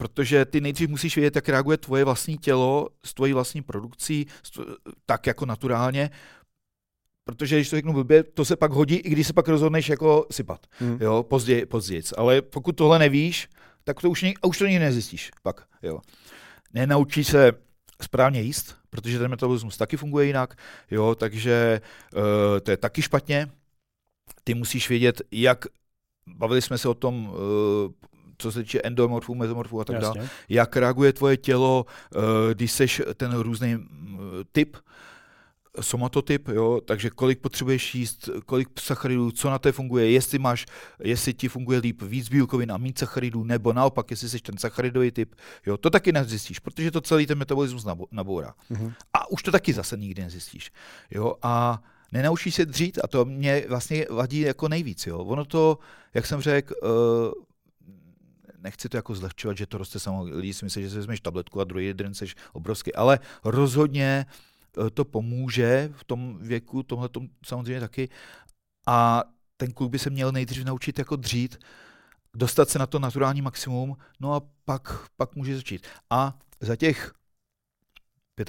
protože 0.00 0.44
ty 0.44 0.60
nejdřív 0.60 0.88
musíš 0.88 1.16
vědět, 1.16 1.36
jak 1.36 1.48
reaguje 1.48 1.76
tvoje 1.76 2.04
vlastní 2.04 2.38
tělo 2.38 2.88
s 3.04 3.14
tvojí 3.14 3.32
vlastní 3.32 3.62
produkcí, 3.62 4.26
tak 5.06 5.26
jako 5.26 5.46
naturálně, 5.46 6.10
protože 7.24 7.56
když 7.56 7.70
to 7.70 7.76
řeknu 7.76 7.92
blbě, 7.92 8.22
to 8.22 8.44
se 8.44 8.56
pak 8.56 8.72
hodí, 8.72 8.96
i 8.96 9.10
když 9.10 9.26
se 9.26 9.32
pak 9.32 9.48
rozhodneš 9.48 9.88
jako 9.88 10.26
sypat, 10.30 10.66
hmm. 10.78 10.98
jo, 11.00 11.22
později, 11.22 11.66
později. 11.66 12.02
Ale 12.16 12.42
pokud 12.42 12.72
tohle 12.72 12.98
nevíš, 12.98 13.48
tak 13.84 14.00
to 14.00 14.10
už, 14.10 14.22
a 14.22 14.46
už 14.46 14.58
to 14.58 14.66
nikdy 14.66 14.84
nezjistíš 14.84 15.30
pak. 15.42 15.66
Jo. 15.82 16.00
Nenaučí 16.72 17.24
se 17.24 17.52
správně 18.02 18.40
jíst, 18.40 18.76
protože 18.90 19.18
ten 19.18 19.30
metabolismus 19.30 19.76
taky 19.76 19.96
funguje 19.96 20.26
jinak, 20.26 20.54
jo, 20.90 21.14
takže 21.14 21.80
uh, 22.14 22.20
to 22.62 22.70
je 22.70 22.76
taky 22.76 23.02
špatně. 23.02 23.48
Ty 24.44 24.54
musíš 24.54 24.88
vědět, 24.88 25.22
jak, 25.30 25.64
bavili 26.26 26.62
jsme 26.62 26.78
se 26.78 26.88
o 26.88 26.94
tom, 26.94 27.28
uh, 27.28 27.34
co 28.38 28.52
se 28.52 28.62
týče 28.62 28.80
endomorfů, 28.80 29.34
mezomorfů 29.34 29.80
a 29.80 29.84
tak 29.84 29.98
dále, 29.98 30.28
jak 30.48 30.76
reaguje 30.76 31.12
tvoje 31.12 31.36
tělo, 31.36 31.86
uh, 32.14 32.22
když 32.54 32.72
seš 32.72 33.02
ten 33.14 33.38
různý 33.38 33.76
uh, 33.76 33.84
typ, 34.52 34.76
somatotyp, 35.80 36.48
jo, 36.48 36.80
takže 36.84 37.10
kolik 37.10 37.40
potřebuješ 37.40 37.94
jíst, 37.94 38.28
kolik 38.46 38.80
sacharidů, 38.80 39.30
co 39.30 39.50
na 39.50 39.58
té 39.58 39.72
funguje, 39.72 40.10
jestli 40.10 40.38
máš, 40.38 40.66
jestli 41.02 41.34
ti 41.34 41.48
funguje 41.48 41.78
líp 41.78 42.02
víc 42.02 42.28
bílkovin 42.28 42.72
a 42.72 42.78
méně 42.78 42.92
sacharidů, 42.96 43.44
nebo 43.44 43.72
naopak, 43.72 44.10
jestli 44.10 44.28
jsi 44.28 44.38
ten 44.38 44.58
sacharidový 44.58 45.10
typ, 45.10 45.34
jo, 45.66 45.76
to 45.76 45.90
taky 45.90 46.12
nezjistíš, 46.12 46.58
protože 46.58 46.90
to 46.90 47.00
celý 47.00 47.26
ten 47.26 47.38
metabolismus 47.38 47.86
nabourá. 48.10 48.54
Mm-hmm. 48.70 48.92
A 49.12 49.30
už 49.30 49.42
to 49.42 49.50
taky 49.50 49.72
zase 49.72 49.96
nikdy 49.96 50.22
nezjistíš, 50.22 50.70
jo, 51.10 51.34
a 51.42 51.82
nenaučíš 52.12 52.54
se 52.54 52.66
dřít 52.66 52.98
a 53.04 53.06
to 53.06 53.24
mě 53.24 53.64
vlastně 53.68 54.06
vadí 54.10 54.40
jako 54.40 54.68
nejvíc, 54.68 55.06
jo. 55.06 55.18
Ono 55.18 55.44
to, 55.44 55.78
jak 56.14 56.26
jsem 56.26 56.40
řekl, 56.40 56.74
uh, 56.82 56.90
nechci 58.62 58.88
to 58.88 58.96
jako 58.96 59.14
zlehčovat, 59.14 59.56
že 59.56 59.66
to 59.66 59.78
roste 59.78 59.98
samo. 59.98 60.22
Lidi 60.22 60.54
si 60.54 60.64
myslí, 60.64 60.82
že 60.82 60.90
si 60.90 60.96
vezmeš 60.96 61.20
tabletku 61.20 61.60
a 61.60 61.64
druhý 61.64 61.94
den 61.94 62.14
jsi 62.14 62.26
obrovský, 62.52 62.94
ale 62.94 63.18
rozhodně 63.44 64.26
to 64.94 65.04
pomůže 65.04 65.90
v 65.96 66.04
tom 66.04 66.38
věku, 66.40 66.82
tomhle 66.82 67.08
samozřejmě 67.46 67.80
taky. 67.80 68.08
A 68.86 69.24
ten 69.56 69.72
kluk 69.72 69.90
by 69.90 69.98
se 69.98 70.10
měl 70.10 70.32
nejdřív 70.32 70.64
naučit 70.64 70.98
jako 70.98 71.16
dřít, 71.16 71.58
dostat 72.34 72.68
se 72.70 72.78
na 72.78 72.86
to 72.86 72.98
naturální 72.98 73.42
maximum, 73.42 73.96
no 74.20 74.34
a 74.34 74.42
pak, 74.64 75.08
pak 75.16 75.36
může 75.36 75.56
začít. 75.56 75.86
A 76.10 76.38
za 76.60 76.76
těch 76.76 77.12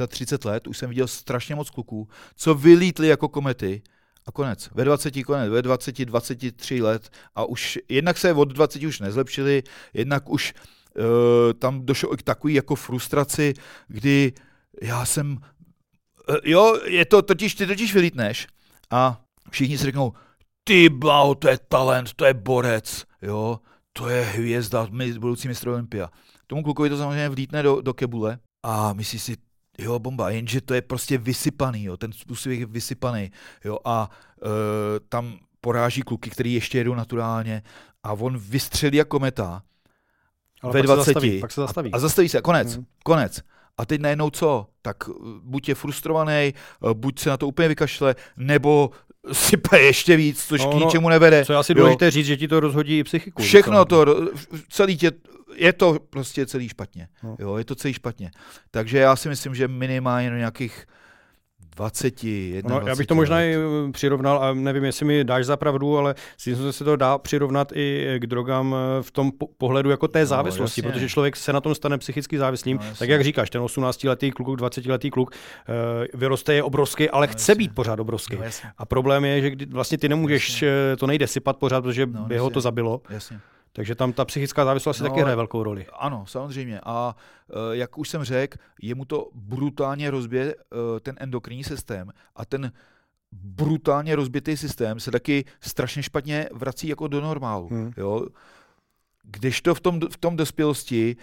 35 0.07 0.45
let 0.45 0.67
už 0.67 0.77
jsem 0.77 0.89
viděl 0.89 1.07
strašně 1.07 1.55
moc 1.55 1.69
kluků, 1.69 2.09
co 2.35 2.55
vylítli 2.55 3.07
jako 3.07 3.29
komety 3.29 3.81
a 4.25 4.31
konec. 4.31 4.69
Ve 4.73 4.85
20 4.85 5.23
konec, 5.23 5.49
ve 5.49 5.61
20, 5.61 5.99
23 6.05 6.81
let 6.81 7.09
a 7.35 7.45
už 7.45 7.79
jednak 7.89 8.17
se 8.17 8.33
od 8.33 8.45
20 8.45 8.83
už 8.83 8.99
nezlepšili, 8.99 9.63
jednak 9.93 10.29
už 10.29 10.53
uh, 10.53 11.03
tam 11.53 11.85
došlo 11.85 12.17
k 12.17 12.23
takové 12.23 12.53
jako 12.53 12.75
frustraci, 12.75 13.53
kdy 13.87 14.33
já 14.81 15.05
jsem, 15.05 15.37
jo, 16.43 16.79
je 16.85 17.05
to 17.05 17.21
totiž, 17.21 17.55
ty 17.55 17.67
totiž 17.67 17.93
vylítneš 17.93 18.47
a 18.91 19.21
všichni 19.49 19.77
si 19.77 19.83
řeknou, 19.83 20.13
ty 20.63 20.89
blau, 20.89 21.35
to 21.35 21.49
je 21.49 21.57
talent, 21.67 22.13
to 22.13 22.25
je 22.25 22.33
borec, 22.33 23.05
jo, 23.21 23.59
to 23.93 24.09
je 24.09 24.21
hvězda, 24.21 24.87
budoucí 25.19 25.47
mistr 25.47 25.67
Olympia. 25.69 26.09
Tomu 26.47 26.63
klukovi 26.63 26.89
to 26.89 26.97
samozřejmě 26.97 27.29
vlítne 27.29 27.63
do, 27.63 27.81
do 27.81 27.93
kebule 27.93 28.39
a 28.63 28.93
myslí 28.93 29.19
si, 29.19 29.35
jo, 29.79 29.99
bomba, 29.99 30.29
jenže 30.29 30.61
to 30.61 30.73
je 30.73 30.81
prostě 30.81 31.17
vysypaný, 31.17 31.83
jo, 31.83 31.97
ten 31.97 32.11
způsob 32.11 32.51
je 32.51 32.65
vysypaný, 32.65 33.31
jo, 33.65 33.77
a 33.85 34.09
e, 34.45 34.99
tam 35.09 35.37
poráží 35.61 36.01
kluky, 36.01 36.29
který 36.29 36.53
ještě 36.53 36.77
jedou 36.77 36.95
naturálně 36.95 37.63
a 38.03 38.13
on 38.13 38.37
vystřelí 38.37 38.97
jako 38.97 39.19
meta 39.19 39.63
Ale 40.61 40.73
ve 40.73 40.79
pak 40.79 40.85
20 40.85 41.03
Se 41.03 41.13
zastaví, 41.13 41.39
pak 41.39 41.51
se 41.51 41.61
zastaví. 41.61 41.91
A, 41.91 41.95
a 41.95 41.99
zastaví 41.99 42.29
se, 42.29 42.41
konec, 42.41 42.75
Hmm. 42.75 42.85
konec. 43.03 43.41
A 43.81 43.85
teď 43.85 44.01
najednou 44.01 44.29
co? 44.29 44.67
Tak 44.81 44.97
e, 45.09 45.13
buď 45.43 45.69
je 45.69 45.75
frustrovaný, 45.75 46.33
e, 46.33 46.53
buď 46.93 47.19
se 47.19 47.29
na 47.29 47.37
to 47.37 47.47
úplně 47.47 47.67
vykašle, 47.67 48.15
nebo 48.37 48.89
sype 49.31 49.79
ještě 49.79 50.15
víc, 50.15 50.45
což 50.45 50.61
No, 50.61 50.71
k 50.71 50.73
no, 50.73 50.79
ničemu 50.79 51.09
nevede. 51.09 51.45
Co 51.45 51.53
je 51.53 51.59
asi 51.59 51.71
jo. 51.71 51.75
důležité 51.75 52.11
říct, 52.11 52.25
že 52.25 52.37
ti 52.37 52.47
to 52.47 52.59
rozhodí 52.59 52.99
i 52.99 53.03
psychiku. 53.03 53.41
Všechno 53.41 53.85
docela. 53.85 54.05
to, 54.05 54.27
celý 54.69 54.97
tě, 54.97 55.11
je 55.55 55.73
to 55.73 55.97
prostě 56.09 56.45
celý 56.45 56.69
špatně. 56.69 57.07
No. 57.23 57.35
Jo, 57.39 57.57
je 57.57 57.65
to 57.65 57.75
celý 57.75 57.93
špatně. 57.93 58.31
Takže 58.71 58.97
já 58.97 59.15
si 59.15 59.29
myslím, 59.29 59.55
že 59.55 59.67
minimálně 59.67 60.29
do 60.29 60.37
nějakých 60.37 60.85
20, 61.75 62.15
21 62.21 62.69
No, 62.79 62.87
já 62.87 62.95
bych 62.95 63.07
to 63.07 63.15
možná 63.15 63.35
let. 63.35 63.43
i 63.45 63.55
eh, 63.55 63.91
přirovnal, 63.91 64.43
a 64.43 64.53
nevím, 64.53 64.83
jestli 64.83 65.05
mi 65.05 65.23
dáš 65.23 65.45
za 65.45 65.57
pravdu, 65.57 65.97
ale 65.97 66.15
si 66.37 66.49
myslím, 66.49 66.67
že 66.67 66.73
se 66.73 66.83
to 66.83 66.95
dá 66.95 67.17
přirovnat 67.17 67.71
i 67.75 68.07
k 68.19 68.27
drogám 68.27 68.75
eh, 68.99 69.03
v 69.03 69.11
tom 69.11 69.31
po- 69.31 69.47
pohledu 69.57 69.89
jako 69.89 70.07
té 70.07 70.25
závislosti, 70.25 70.81
jasně. 70.81 70.91
protože 70.91 71.09
člověk 71.09 71.35
se 71.35 71.53
na 71.53 71.61
tom 71.61 71.75
stane 71.75 71.97
psychicky 71.97 72.37
závislým. 72.37 72.77
No, 72.77 72.83
jasně. 72.83 72.99
tak 72.99 73.09
jak 73.09 73.23
říkáš, 73.23 73.49
ten 73.49 73.61
18-letý 73.61 74.31
kluk, 74.31 74.59
20-letý 74.61 75.09
kluk 75.09 75.31
eh, 75.33 76.07
vyroste 76.13 76.53
je 76.53 76.63
obrovský, 76.63 77.09
ale 77.09 77.27
No, 77.27 77.33
chce 77.33 77.51
jasně. 77.51 77.55
být 77.59 77.75
pořád 77.75 77.99
obrovský. 77.99 78.35
No, 78.35 78.43
jasně, 78.43 78.69
A 78.77 78.85
problém 78.85 79.25
je, 79.25 79.41
že 79.41 79.49
kdy, 79.49 79.65
vlastně 79.65 79.97
ty 79.97 80.09
nemůžeš, 80.09 80.49
Jasně. 80.53 80.67
eh, 80.93 80.95
to 80.95 81.07
nejde 81.07 81.27
sypat 81.27 81.57
pořád, 81.57 81.81
protože 81.81 82.05
No, 82.05 82.23
by 82.25 82.37
ho 82.37 82.49
to 82.49 82.61
zabilo. 82.61 83.01
jasně. 83.09 83.39
Takže 83.73 83.95
tam 83.95 84.13
ta 84.13 84.25
psychická 84.25 84.65
závislost 84.65 84.97
si 84.97 85.03
No, 85.03 85.09
taky 85.09 85.21
hraje 85.21 85.35
velkou 85.35 85.63
roli. 85.63 85.87
Ano, 85.93 86.25
samozřejmě. 86.25 86.79
A 86.83 87.15
eh, 87.49 87.53
jak 87.71 87.97
už 87.97 88.09
jsem 88.09 88.23
řekl, 88.23 88.57
jemu 88.81 89.05
to 89.05 89.29
brutálně 89.33 90.11
rozbije 90.11 90.55
eh, 90.55 90.99
ten 90.99 91.15
endokrinní 91.19 91.63
systém 91.63 92.11
a 92.35 92.45
ten 92.45 92.71
brutálně 93.31 94.15
rozbitý 94.15 94.57
systém 94.57 94.99
se 94.99 95.11
taky 95.11 95.45
strašně 95.61 96.03
špatně 96.03 96.49
vrací 96.53 96.87
jako 96.87 97.07
do 97.07 97.21
normálu. 97.21 97.67
Hmm. 97.67 97.91
Jo? 97.97 98.27
Když 99.23 99.61
to 99.61 99.75
v 99.75 99.79
tom, 99.79 99.99
v 100.11 100.17
tom 100.17 100.37
dospělosti, 100.37 101.15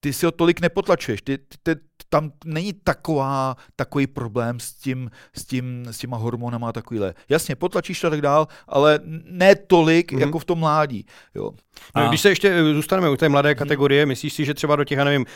ty 0.00 0.12
si 0.12 0.26
ho 0.26 0.32
tolik 0.32 0.60
nepotlačuješ, 0.60 1.22
ty, 1.22 1.38
ty, 1.38 1.56
ty, 1.62 1.80
tam 2.08 2.32
není 2.44 2.72
taková, 2.72 3.56
takový 3.76 4.06
problém 4.06 4.60
s, 4.60 4.72
tím, 4.72 5.10
s, 5.36 5.44
tím, 5.44 5.86
s 5.90 5.98
těma 5.98 6.16
hormonama 6.16 6.68
a 6.68 6.72
takovýhle. 6.72 7.14
Jasně, 7.28 7.56
potlačíš 7.56 8.00
to 8.00 8.06
a 8.06 8.10
tak 8.10 8.20
dál, 8.20 8.48
ale 8.68 9.00
ne 9.24 9.54
tolik, 9.54 10.12
Mhm. 10.12 10.18
mm-hmm. 10.22 10.26
jako 10.26 10.38
v 10.38 10.44
tom 10.44 10.58
mládí. 10.58 11.06
Jo. 11.34 11.50
No, 11.96 12.02
A- 12.04 12.08
když 12.08 12.20
se 12.20 12.28
ještě 12.28 12.48
eh, 12.50 12.74
zůstaneme 12.74 13.10
u 13.10 13.16
té 13.16 13.28
mladé 13.28 13.54
kategorie, 13.54 14.06
myslíš 14.06 14.32
si, 14.32 14.44
že 14.44 14.54
třeba 14.54 14.76
do 14.76 14.84
těch, 14.84 14.98
já 14.98 15.04
nevím, 15.04 15.26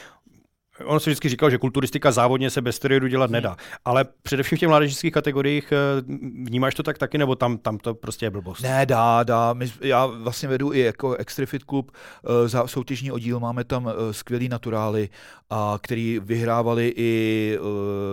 On 0.85 1.01
se 1.01 1.11
vždycky 1.11 1.29
říkal, 1.29 1.51
že 1.51 1.59
kulturistika 1.59 2.13
závodně 2.13 2.51
se 2.51 2.63
bez 2.63 2.77
steroidů 2.77 3.07
dělat 3.07 3.31
nedá. 3.31 3.57
Ale 3.85 4.05
především 4.23 4.57
v 4.57 4.61
těch 4.61 4.69
mládežnických 4.69 5.13
kategoriích 5.13 5.73
eh, 5.73 6.03
vnímáš 6.45 6.75
to 6.75 6.83
tak 6.83 6.99
taky, 6.99 7.19
nebo 7.19 7.35
tam, 7.37 7.59
tam 7.59 7.79
to 7.79 7.95
prostě 7.95 8.27
je 8.27 8.31
blbost? 8.31 8.63
Ne, 8.63 8.87
dá, 8.87 9.23
dá. 9.23 9.53
My, 9.53 9.73
já 9.81 10.07
vlastně 10.07 10.49
vedu 10.49 10.73
i 10.73 10.79
jako 10.81 11.15
Extrafit 11.15 11.65
klub, 11.65 11.91
uh, 12.23 12.49
za 12.49 12.67
soutěžní 12.67 13.13
oddíl, 13.13 13.41
máme 13.41 13.65
tam 13.65 13.85
uh, 13.85 13.93
skvělý 14.11 14.49
naturály, 14.49 15.09
a 15.51 15.79
který 15.83 16.21
vyhrávali 16.25 16.95
i 16.97 17.59
uh, 17.61 17.67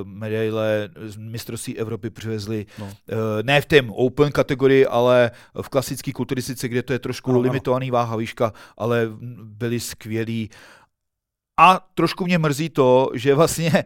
medaile 0.08 0.90
z 1.06 1.18
mistrovství 1.18 1.78
Evropy 1.78 2.10
přivezli. 2.10 2.66
No. 2.80 2.86
Uh, 2.86 2.92
ne 3.42 3.62
v 3.62 3.66
té 3.66 3.82
open 3.90 4.32
kategorii, 4.32 4.86
ale 4.86 5.32
v 5.62 5.70
klasické 5.70 6.12
kulturistice, 6.12 6.68
kde 6.68 6.84
to 6.84 6.94
je 6.94 7.00
trošku 7.00 7.30
Ano, 7.30 7.40
ano, 7.40 7.44
ano. 7.44 7.52
limitovaný 7.52 7.92
váha 7.92 8.16
výška, 8.16 8.54
ale 8.78 9.10
byli 9.44 9.80
skvělí. 9.80 10.50
A 11.62 11.80
trošku 11.96 12.26
mě 12.26 12.38
mrzí 12.38 12.70
to, 12.70 13.10
že 13.14 13.36
vlastně 13.36 13.72
eh, 13.74 13.86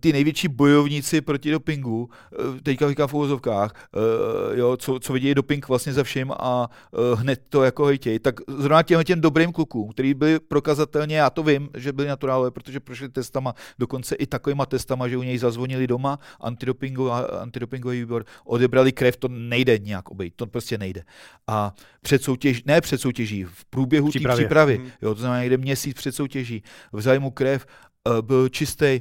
ty 0.00 0.12
největší 0.12 0.48
bojovníci 0.48 1.20
proti 1.20 1.50
dopingu, 1.50 2.10
eh, 2.32 2.60
teďka 2.62 2.88
říkám 2.88 3.08
v 3.08 3.14
uvozovkách, 3.14 3.72
eh, 3.74 4.58
jo, 4.58 4.76
co, 4.76 4.98
co 4.98 5.12
vidějí 5.12 5.34
doping 5.34 5.68
vlastně 5.68 5.92
za 5.92 6.02
vším 6.02 6.32
a 6.32 6.68
hned 7.14 7.40
to 7.48 7.62
jako 7.64 7.84
hejtěj, 7.84 8.18
tak 8.18 8.34
zrovna 8.48 8.82
těm, 8.82 9.04
těm 9.04 9.20
dobrým 9.20 9.52
klukům, 9.52 9.92
který 9.92 10.14
byli 10.14 10.40
prokazatelně, 10.40 11.16
já 11.16 11.30
to 11.30 11.42
vím, 11.42 11.68
že 11.76 11.92
byli 11.92 12.08
naturálové, 12.08 12.50
protože 12.50 12.80
prošli 12.80 13.08
testama, 13.08 13.54
dokonce 13.78 14.14
i 14.14 14.26
takovýma 14.26 14.66
testama, 14.66 15.08
že 15.08 15.16
u 15.16 15.22
něj 15.22 15.38
zazvonili 15.38 15.86
doma, 15.86 16.18
antidopingu, 16.40 17.10
antidopingový 17.40 17.98
výbor, 18.00 18.24
odebrali 18.44 18.92
krev, 18.92 19.16
to 19.16 19.28
nejde 19.28 19.78
nějak 19.78 20.10
obejít, 20.10 20.34
to 20.36 20.46
prostě 20.46 20.78
nejde. 20.78 21.02
A 21.46 21.74
před 22.02 22.22
soutěž, 22.22 22.64
ne 22.64 22.80
před 22.80 23.00
soutěží, 23.00 23.44
v 23.44 23.64
průběhu 23.64 24.12
té 24.12 24.18
přípravy, 24.34 24.78
Mhm. 24.78 24.90
jo, 25.02 25.14
to 25.14 25.20
znamená 25.20 25.40
někde 25.40 25.56
měsíc 25.56 25.96
před 25.96 26.14
soutěží, 26.14 26.62
vzali 26.92 27.09
mu 27.18 27.30
krev, 27.30 27.66
eh, 27.66 28.22
byl 28.22 28.48
čistý 28.48 29.00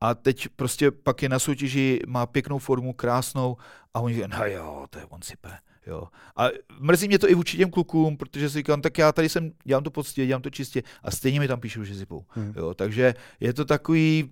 a 0.00 0.14
teď 0.14 0.48
prostě 0.56 0.90
pak 0.90 1.22
je 1.22 1.28
na 1.28 1.38
soutěži, 1.38 2.00
má 2.06 2.26
pěknou 2.26 2.58
formu, 2.58 2.92
krásnou 2.92 3.56
a 3.94 4.00
oni 4.00 4.14
říkají, 4.14 4.32
no 4.38 4.46
jo, 4.46 4.86
to 4.90 4.98
je 4.98 5.04
on 5.04 5.22
sype. 5.22 5.58
Jo. 5.86 6.08
A 6.36 6.48
mrzí 6.80 7.08
mě 7.08 7.18
to 7.18 7.30
i 7.30 7.34
vůči 7.34 7.56
těm 7.56 7.70
klukům, 7.70 8.16
protože 8.16 8.50
si 8.50 8.58
říkám, 8.58 8.82
tak 8.82 8.98
já 8.98 9.12
tady 9.12 9.28
jsem, 9.28 9.52
dělám 9.64 9.84
to 9.84 9.90
poctivě, 9.90 10.26
dělám 10.26 10.42
to 10.42 10.50
čistě 10.50 10.82
a 11.02 11.10
stejně 11.10 11.40
mi 11.40 11.48
tam 11.48 11.60
píšou, 11.60 11.84
že 11.84 11.94
sypou. 11.94 12.24
Hmm. 12.28 12.52
Jo. 12.56 12.74
Takže 12.74 13.14
je 13.40 13.52
to 13.52 13.64
takový, 13.64 14.30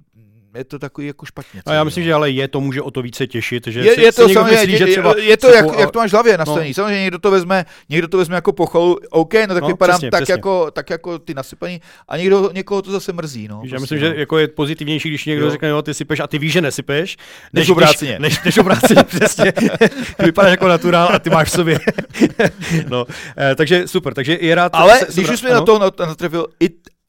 je 0.55 0.65
to 0.65 0.79
takový 0.79 1.07
jako 1.07 1.27
špatně. 1.27 1.63
A 1.67 1.73
já 1.73 1.81
celý, 1.81 1.85
myslím, 1.85 2.05
že 2.05 2.15
ale 2.15 2.31
je 2.31 2.49
to 2.49 2.61
může 2.61 2.83
o 2.83 2.91
to 2.91 3.03
více 3.03 3.27
těšit, 3.27 3.67
že 3.67 3.81
je, 3.81 3.95
si, 3.95 4.01
je 4.01 4.13
to 4.13 4.23
někdo 4.29 4.41
samozřejmě, 4.41 4.61
myslí, 4.61 4.79
že 4.79 4.85
je- 4.85 4.91
třeba 4.93 5.15
je 5.19 5.37
to, 5.37 5.49
jak, 5.49 5.65
ale- 5.65 5.81
jak 5.81 5.91
to 5.91 5.99
máš 5.99 6.11
v 6.11 6.13
hlavě 6.13 6.39
nastavený. 6.39 6.69
No. 6.71 6.75
Samozřejmě 6.75 7.01
někdo 7.01 7.19
to 7.19 7.31
vezme, 7.31 7.67
někdo 7.89 8.09
to 8.09 8.19
vezme 8.19 8.35
jako 8.35 8.53
pochvalu, 8.53 8.99
OK, 9.11 9.35
no 9.35 9.41
tak 9.41 9.49
No, 9.51 9.61
no, 9.61 9.67
vypadám 9.69 9.95
přesně, 9.97 10.11
tak, 10.11 10.19
přesně. 10.21 10.33
jako, 10.33 10.71
tak 10.71 10.91
jako 10.91 11.19
ty 11.19 11.35
nasypaní 11.35 11.81
a 12.09 12.17
někdo, 12.17 12.51
někoho 12.53 12.83
to 12.83 12.91
zase 12.93 13.13
mrzí. 13.13 13.49
No, 13.49 13.61
Že 13.65 13.75
já 13.75 13.79
prostě, 13.79 13.95
myslím, 13.95 14.09
no. 14.11 14.15
že 14.15 14.21
jako 14.21 14.39
je 14.39 14.49
pozitivnější, 14.49 15.09
když 15.09 15.25
někdo 15.25 15.45
Jo. 15.45 15.51
řekne, 15.51 15.69
jo, 15.69 15.83
ty 15.83 15.95
sypeš 15.95 16.21
a 16.21 16.27
ty 16.27 16.39
víš, 16.39 16.53
že 16.53 16.61
nesypeš. 16.61 17.17
Než 17.53 17.71
obráceně. 17.71 18.19
Než, 18.19 18.37
než, 18.37 18.45
než 18.45 18.59
obráceně, 18.59 19.05
přesně. 19.05 19.53
Ty 19.53 20.25
vypadáš 20.25 20.51
jako 20.51 20.69
naturál 20.69 21.09
a 21.13 21.19
ty 21.19 21.31
máš 21.31 21.49
v 21.49 21.53
sobě. 21.53 21.79
no, 22.89 23.07
eh, 23.39 23.55
takže 23.55 23.89
super, 23.89 24.15
takže 24.15 24.39
je 24.41 24.55
rád... 24.55 24.73
Ale 24.75 24.99
se- 24.99 25.07
když 25.13 25.31
už 25.31 25.39
jsme 25.41 25.51
na 25.51 25.61
to 25.61 25.79
nat- 25.79 26.07
natrefil, 26.07 26.47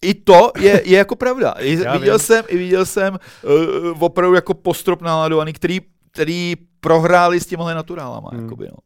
i, 0.02 0.14
to 0.14 0.52
je, 0.60 0.82
je 0.86 0.98
jako 0.98 1.16
pravda. 1.16 1.52
I, 1.60 1.80
Já 1.84 1.98
viděl 1.98 2.18
vím. 2.18 2.26
jsem, 2.26 2.46
i 2.48 2.58
viděl 2.58 2.86
jsem 2.86 3.20
uh, 3.94 4.04
opravdu 4.04 4.36
jako 4.36 4.54
postrop 4.54 5.02
náladovaný, 5.02 5.54
který, 5.54 5.82
který 6.12 6.56
prohráli 6.80 7.40
s 7.40 7.46
těmhle 7.46 7.76
naturálama. 7.76 8.30
Hmm. 8.34 8.44
Jakoby, 8.44 8.66
no. 8.66 8.78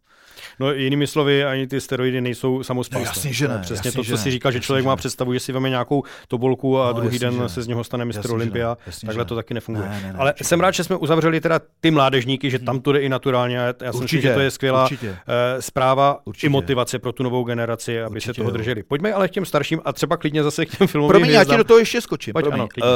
No 0.60 0.72
jinými 0.72 1.08
slovy, 1.08 1.46
ani 1.46 1.68
ty 1.68 1.82
steroidy 1.82 2.22
nejsou 2.22 2.64
samospásné. 2.64 3.00
No, 3.06 3.10
jasně, 3.10 3.34
že 3.34 3.48
ne, 3.48 3.60
Přesně 3.62 3.88
jasně, 3.88 3.92
to, 4.04 4.10
co 4.10 4.18
si 4.18 4.32
říkal, 4.32 4.52
že 4.52 4.60
člověk 4.60 4.84
že 4.84 4.88
má 4.88 4.96
představu, 4.96 5.34
že 5.34 5.40
si 5.40 5.52
veme 5.52 5.70
nějakou 5.70 6.04
tobolku 6.28 6.80
a 6.80 6.88
No, 6.88 6.94
druhý 6.94 7.20
den 7.20 7.40
ne. 7.40 7.50
se 7.50 7.62
z 7.62 7.68
něho 7.68 7.84
stane 7.84 8.06
mistr 8.06 8.32
Olympia. 8.32 8.78
Takhle 9.06 9.26
to 9.26 9.36
taky 9.36 9.54
nefunguje. 9.54 9.90
Ne, 9.90 10.00
ne, 10.04 10.14
ne, 10.14 10.20
Ale 10.20 10.34
jsem 10.42 10.60
rád, 10.60 10.72
že 10.72 10.84
jsme 10.84 10.96
uzavřeli 10.96 11.42
teda 11.42 11.60
ty 11.80 11.92
mládežníky, 11.92 12.50
že 12.52 12.60
tam 12.60 12.80
to 12.82 12.92
jde 12.92 13.00
i 13.00 13.10
naturálně. 13.10 13.58
Já 13.82 13.94
si 13.94 14.00
myslím, 14.02 14.22
že 14.22 14.34
to 14.34 14.40
je 14.40 14.52
skvělá 14.52 14.84
určitě. 14.84 15.16
eh, 15.28 15.62
zpráva 15.62 16.20
Určitě. 16.26 16.48
i 16.48 16.50
motivace 16.50 17.00
pro 17.00 17.12
tu 17.12 17.24
novou 17.24 17.44
generaci, 17.44 18.02
aby 18.02 18.16
Určitě 18.16 18.34
se 18.34 18.34
toho 18.34 18.52
drželi. 18.52 18.84
Pojďme 18.84 19.14
ale 19.14 19.28
k 19.28 19.32
těm 19.32 19.46
starším 19.46 19.82
a 19.86 19.94
třeba 19.94 20.18
klidně 20.18 20.44
zase 20.44 20.66
k 20.66 20.78
těm 20.78 20.88
filmovým 20.88 21.10
Promiň, 21.10 21.30
já 21.30 21.44
ti 21.44 21.58
do 21.58 21.64
toho 21.64 21.80
ještě 21.80 22.02
skočím. 22.02 22.34
Pojď, 22.34 22.46
ano, 22.52 22.68
uh, 22.82 22.88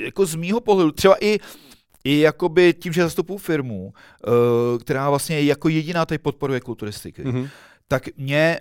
jako 0.00 0.26
z 0.26 0.34
mýho 0.34 0.60
pohledu, 0.60 0.90
třeba 0.92 1.14
i 1.20 1.38
i 2.06 2.18
jakoby 2.20 2.74
tím, 2.74 2.92
že 2.92 3.02
zastupuju 3.02 3.38
firmu, 3.38 3.92
uh, 4.26 4.78
která 4.78 5.10
vlastně 5.10 5.40
jako 5.42 5.68
jediná 5.68 6.06
tady 6.06 6.18
podporuje 6.18 6.60
kulturistiky, 6.60 7.24
Mhm. 7.24 7.48
tak 7.88 8.08
mě 8.16 8.60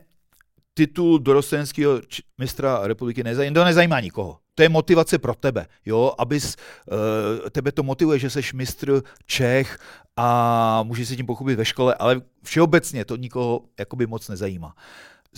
titul 0.74 1.20
dorostenského 1.20 2.02
mistra 2.38 2.88
republiky 2.88 3.24
nezajímá, 3.24 3.54
to 3.54 3.64
nezajímá 3.66 4.00
nikoho. 4.00 4.38
To 4.56 4.64
je 4.64 4.70
motivace 4.70 5.18
pro 5.18 5.36
tebe, 5.36 5.66
jo, 5.86 6.14
abys, 6.18 6.56
uh, 6.92 7.50
tebe 7.50 7.72
to 7.72 7.84
motivuje, 7.84 8.20
že 8.20 8.30
jsi 8.30 8.42
mistr 8.54 9.02
Čech 9.26 9.80
a 10.18 10.84
můžeš 10.84 11.08
se 11.08 11.16
tím 11.16 11.26
pochopit 11.26 11.56
ve 11.56 11.66
škole, 11.66 11.96
ale 12.00 12.22
všeobecně 12.44 13.06
to 13.06 13.16
nikoho 13.16 13.62
jakoby 13.80 14.08
moc 14.08 14.30
nezajímá. 14.30 14.76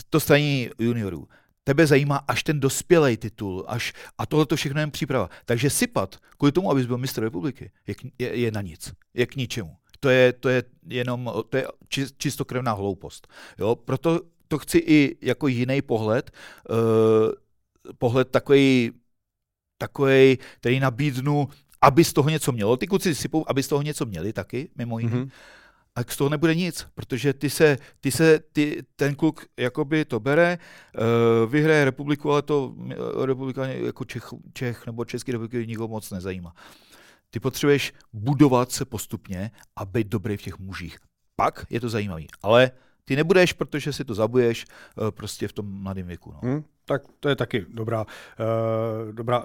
To 0.09 0.19
stejně 0.19 0.69
juniorů. 0.79 1.27
Tebe 1.67 1.87
zajímá 1.87 2.17
až 2.27 2.43
ten 2.43 2.59
dospělý 2.59 3.17
titul, 3.17 3.65
až, 3.67 3.93
a 4.17 4.25
tohle 4.25 4.45
to 4.45 4.55
všechno 4.55 4.79
je 4.79 4.87
příprava. 4.87 5.29
Takže 5.45 5.69
sypat 5.69 6.15
kvůli 6.37 6.51
tomu, 6.51 6.71
abys 6.71 6.85
byl 6.85 6.97
mistr 6.97 7.21
republiky, 7.21 7.71
je, 7.87 7.95
je, 8.19 8.35
je 8.39 8.51
na 8.51 8.61
nic, 8.61 8.93
je 9.13 9.25
k 9.25 9.35
ničemu. 9.35 9.75
To 9.99 10.09
je, 10.09 10.33
to 10.33 10.49
je 10.49 10.63
jenom, 10.87 11.33
to 11.49 11.57
je 11.57 11.67
čistokrevná 12.17 12.71
hloupost. 12.71 13.27
Jo? 13.59 13.75
Proto 13.75 14.21
to 14.47 14.57
chci 14.57 14.77
i 14.77 15.17
jako 15.21 15.47
jiný 15.47 15.81
pohled, 15.81 16.31
uh, 16.69 17.95
pohled 17.97 18.31
takový, 18.31 18.91
takový, 19.77 20.37
který 20.59 20.79
nabídnu, 20.79 21.47
aby 21.81 22.03
z 22.03 22.13
toho 22.13 22.29
něco 22.29 22.51
mělo. 22.51 22.77
Ty 22.77 22.87
kluci 22.87 23.15
sypou, 23.15 23.43
aby 23.47 23.63
z 23.63 23.67
toho 23.67 23.81
něco 23.81 24.05
měli 24.05 24.33
taky, 24.33 24.69
mimo 24.75 24.99
jiné. 24.99 25.15
Mm-hmm. 25.15 25.29
A 25.97 26.03
z 26.07 26.17
toho 26.17 26.29
nebude 26.29 26.55
nic, 26.55 26.87
protože 26.95 27.33
ty 27.33 27.49
se, 27.49 27.77
ty 27.99 28.11
se 28.11 28.39
ty, 28.39 28.83
ten 28.95 29.15
kluk 29.15 29.45
jakoby 29.57 30.05
to 30.05 30.19
bere, 30.19 30.57
uh, 30.57 31.51
vyhraje 31.51 31.85
republiku, 31.85 32.31
ale 32.31 32.41
to 32.41 32.67
uh, 32.67 33.25
republika 33.25 33.65
jako 33.65 34.05
Čech, 34.05 34.29
Čech 34.53 34.85
nebo 34.85 35.05
Český 35.05 35.31
republiky 35.31 35.67
nikoho 35.67 35.87
moc 35.87 36.11
nezajímá. 36.11 36.53
Ty 37.29 37.39
potřebuješ 37.39 37.93
budovat 38.13 38.71
se 38.71 38.85
postupně 38.85 39.51
a 39.75 39.85
být 39.85 40.07
dobrý 40.07 40.37
v 40.37 40.41
těch 40.41 40.59
mužích. 40.59 40.97
Pak 41.35 41.65
je 41.69 41.79
to 41.79 41.89
zajímavý. 41.89 42.27
Ale 42.41 42.71
ty 43.05 43.15
nebudeš, 43.15 43.53
protože 43.53 43.93
si 43.93 44.05
to 44.05 44.13
zabuješ 44.13 44.65
uh, 44.95 45.11
prostě 45.11 45.47
v 45.47 45.53
tom 45.53 45.81
mladém 45.81 46.07
věku. 46.07 46.31
No. 46.31 46.39
Hmm, 46.43 46.63
tak 46.87 47.01
to 47.19 47.29
je 47.29 47.35
taky 47.35 47.65
dobrá, 47.69 48.01
uh, 48.01 49.13
dobrá 49.13 49.43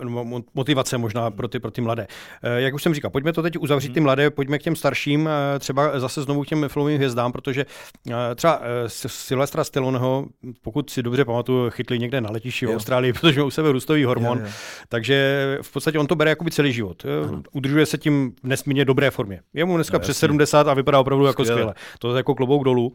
motivace 0.55 0.99
možná 0.99 1.31
pro 1.31 1.49
ty, 1.49 1.61
pro 1.61 1.71
ty 1.71 1.81
mladé. 1.81 2.07
Uh, 2.45 2.51
jak 2.57 2.75
už 2.75 2.83
jsem 2.83 2.95
říkal, 2.95 3.11
pojďme 3.11 3.33
to 3.33 3.43
teď 3.43 3.59
uzavřít 3.59 3.89
hmm. 3.89 3.95
ty 3.95 4.01
mladé, 4.01 4.31
pojďme 4.31 4.59
k 4.59 4.63
těm 4.63 4.77
starším, 4.77 5.21
uh, 5.25 5.31
třeba 5.59 6.01
zase 6.01 6.23
znovu 6.23 6.43
k 6.43 6.47
těm 6.47 6.69
filmovým 6.69 6.97
hvězdám, 6.97 7.33
protože 7.33 7.67
uh, 8.07 8.15
třeba 8.35 8.59
uh, 8.59 8.65
Silvestra 8.87 9.65
Stalloneho, 9.65 10.27
pokud 10.63 10.91
si 10.91 11.03
dobře 11.03 11.25
pamatuju, 11.25 11.71
chytli 11.71 11.99
někde 11.99 12.21
na 12.21 12.31
letišti 12.31 12.67
v 12.67 12.75
Austrálii, 12.75 13.13
protože 13.21 13.41
má 13.41 13.47
u 13.47 13.51
sebe 13.51 13.73
růstový 13.73 14.05
hormon, 14.05 14.39
jo, 14.39 14.45
jo. 14.45 14.51
takže 14.89 15.59
v 15.63 15.73
podstatě 15.73 15.99
on 15.99 16.07
to 16.07 16.17
bere 16.17 16.31
jakoby 16.31 16.51
celý 16.51 16.73
život. 16.73 17.05
Uh, 17.05 17.41
udržuje 17.53 17.87
se 17.87 17.99
tím 17.99 18.35
v 18.43 18.47
nesmírně 18.49 18.85
dobré 18.85 19.11
formě. 19.11 19.41
Je 19.55 19.65
mu 19.65 19.77
dneska 19.77 19.97
no, 19.97 20.01
přes 20.01 20.17
jasně. 20.17 20.21
70 20.21 20.69
a 20.69 20.75
vypadá 20.75 21.01
opravdu 21.01 21.27
jako 21.27 21.45
skvěle. 21.45 21.75
To 21.99 22.11
je 22.11 22.17
jako 22.17 22.35
klobouk 22.35 22.65
dolů. 22.65 22.93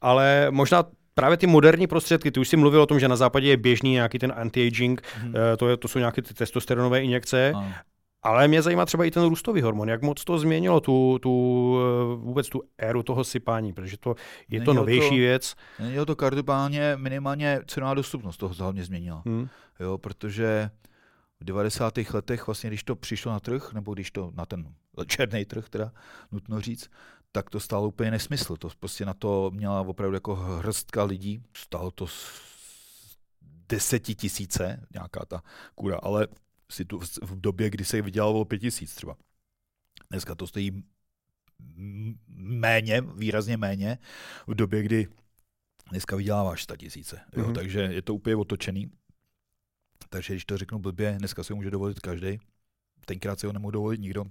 Ale 0.00 0.46
možná 0.50 0.84
právě 1.18 1.36
ty 1.36 1.46
moderní 1.46 1.86
prostředky, 1.86 2.30
ty 2.30 2.40
už 2.40 2.48
si 2.48 2.56
mluvil 2.56 2.82
o 2.82 2.86
tom, 2.86 3.00
že 3.00 3.08
na 3.08 3.16
západě 3.16 3.48
je 3.48 3.56
běžný 3.56 3.90
nějaký 3.90 4.18
ten 4.18 4.32
anti-aging, 4.32 5.00
hmm. 5.14 5.34
to, 5.58 5.68
je, 5.68 5.76
to 5.76 5.88
jsou 5.88 5.98
nějaké 5.98 6.22
ty 6.22 6.34
testosteronové 6.34 7.02
injekce, 7.02 7.50
no. 7.54 7.72
Ale 8.22 8.48
mě 8.48 8.62
zajímá 8.62 8.86
třeba 8.86 9.04
i 9.04 9.10
ten 9.10 9.22
růstový 9.22 9.62
hormon, 9.62 9.88
jak 9.88 10.02
moc 10.02 10.24
to 10.24 10.38
změnilo 10.38 10.80
tu, 10.80 11.18
tu, 11.22 11.76
eh, 11.78 12.16
vůbec 12.16 12.48
tu 12.48 12.62
éru 12.78 13.02
toho 13.02 13.24
sypání, 13.24 13.72
protože 13.72 13.96
to 13.96 14.14
je 14.48 14.60
to 14.60 14.74
novější 14.74 15.08
to, 15.08 15.14
věc. 15.14 15.54
Není 15.78 16.06
to 16.06 16.16
každopádně 16.16 16.92
minimálně 16.96 17.60
cenová 17.66 17.94
dostupnost 17.94 18.36
toho 18.36 18.54
hlavně 18.58 18.84
změnila. 18.84 19.22
Hmm. 19.26 19.48
Jo, 19.80 19.98
protože 19.98 20.70
v 21.40 21.44
90. 21.44 22.14
letech, 22.14 22.46
vlastně, 22.46 22.70
když 22.70 22.84
to 22.84 22.96
přišlo 22.96 23.32
na 23.32 23.40
trh, 23.40 23.72
nebo 23.72 23.94
když 23.94 24.10
to 24.10 24.30
na 24.34 24.46
ten 24.46 24.66
černý 25.06 25.44
trh, 25.44 25.68
teda 25.68 25.92
nutno 26.32 26.60
říct, 26.60 26.90
tak 27.38 27.50
to 27.50 27.60
stálo 27.60 27.88
úplně 27.88 28.10
nesmysl. 28.10 28.56
To 28.56 28.68
prostě 28.80 29.04
na 29.04 29.14
to 29.14 29.50
měla 29.54 29.80
opravdu 29.80 30.14
jako 30.14 30.34
hrstka 30.34 31.04
lidí. 31.04 31.42
Stálo 31.56 31.90
to 31.90 32.06
desetitisíce, 33.68 34.86
nějaká 34.92 35.24
ta 35.24 35.42
kura, 35.74 35.96
ale 36.02 36.28
si 36.70 36.84
tu, 36.84 36.98
v 37.22 37.40
době, 37.40 37.70
kdy 37.70 37.84
se 37.84 38.02
vydělalo 38.02 38.44
pět 38.44 38.58
tisíc 38.58 38.94
třeba. 38.94 39.16
Dneska 40.10 40.34
to 40.34 40.46
stojí 40.46 40.84
méně, 42.36 43.00
výrazně 43.00 43.56
méně, 43.56 43.98
v 44.46 44.54
době, 44.54 44.82
kdy 44.82 45.08
dneska 45.90 46.16
vyděláváš 46.16 46.62
100 46.62 46.76
tisíce. 46.76 47.20
Mm-hmm. 47.32 47.54
Takže 47.54 47.80
je 47.80 48.02
to 48.02 48.14
úplně 48.14 48.36
otočený. 48.36 48.90
Takže 50.08 50.34
když 50.34 50.44
to 50.44 50.58
řeknu 50.58 50.78
blbě, 50.78 51.14
dneska 51.18 51.44
si 51.44 51.52
ho 51.52 51.56
může 51.56 51.70
dovolit 51.70 52.00
každý. 52.00 52.38
Tenkrát 53.04 53.40
si 53.40 53.46
ho 53.46 53.52
nemohl 53.52 53.72
dovolit 53.72 54.00
nikdo. 54.00 54.24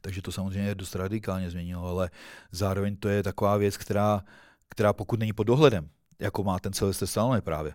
Takže 0.00 0.22
to 0.22 0.32
samozřejmě 0.32 0.74
dost 0.74 0.94
radikálně 0.94 1.50
změnilo, 1.50 1.88
ale 1.88 2.10
zároveň 2.52 2.96
to 2.96 3.08
je 3.08 3.22
taková 3.22 3.56
věc, 3.56 3.76
která, 3.76 4.24
která 4.68 4.92
pokud 4.92 5.18
není 5.18 5.32
pod 5.32 5.44
dohledem, 5.44 5.88
jako 6.18 6.44
má 6.44 6.58
ten 6.58 6.72
Sylvester 6.72 7.08
Stallone 7.08 7.40
právě, 7.40 7.74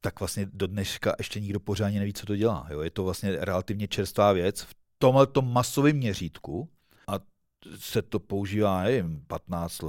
tak 0.00 0.20
vlastně 0.20 0.46
do 0.52 0.66
dneška 0.66 1.14
ještě 1.18 1.40
nikdo 1.40 1.60
pořádně 1.60 1.98
neví, 1.98 2.12
co 2.12 2.26
to 2.26 2.36
dělá. 2.36 2.66
Jo? 2.70 2.80
Je 2.80 2.90
to 2.90 3.04
vlastně 3.04 3.36
relativně 3.36 3.88
čerstvá 3.88 4.32
věc 4.32 4.62
v 4.62 4.74
tomhle 4.98 5.26
masovém 5.40 5.96
měřítku 5.96 6.68
a 7.08 7.12
se 7.78 8.02
to 8.02 8.20
používá, 8.20 8.82
nevím, 8.82 9.24
15 9.26 9.82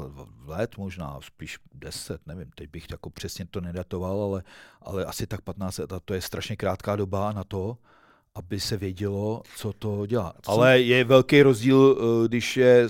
let 0.45 0.77
možná, 0.77 1.19
spíš 1.21 1.59
10, 1.73 2.27
nevím, 2.27 2.51
teď 2.55 2.69
bych 2.69 2.87
jako 2.91 3.09
přesně 3.09 3.45
to 3.45 3.61
nedatoval, 3.61 4.21
ale, 4.21 4.43
ale 4.81 5.05
asi 5.05 5.27
tak 5.27 5.41
15 5.41 5.77
let 5.77 5.93
a 5.93 5.99
to 5.99 6.13
je 6.13 6.21
strašně 6.21 6.55
krátká 6.55 6.95
doba 6.95 7.31
na 7.31 7.43
to, 7.43 7.77
aby 8.35 8.59
se 8.59 8.77
vědělo, 8.77 9.41
co 9.55 9.73
to 9.73 10.05
dělá. 10.05 10.33
Co? 10.41 10.51
Ale 10.51 10.81
je 10.81 11.03
velký 11.03 11.41
rozdíl, 11.41 11.97
eh, 11.97 12.27
když 12.27 12.57
je 12.57 12.87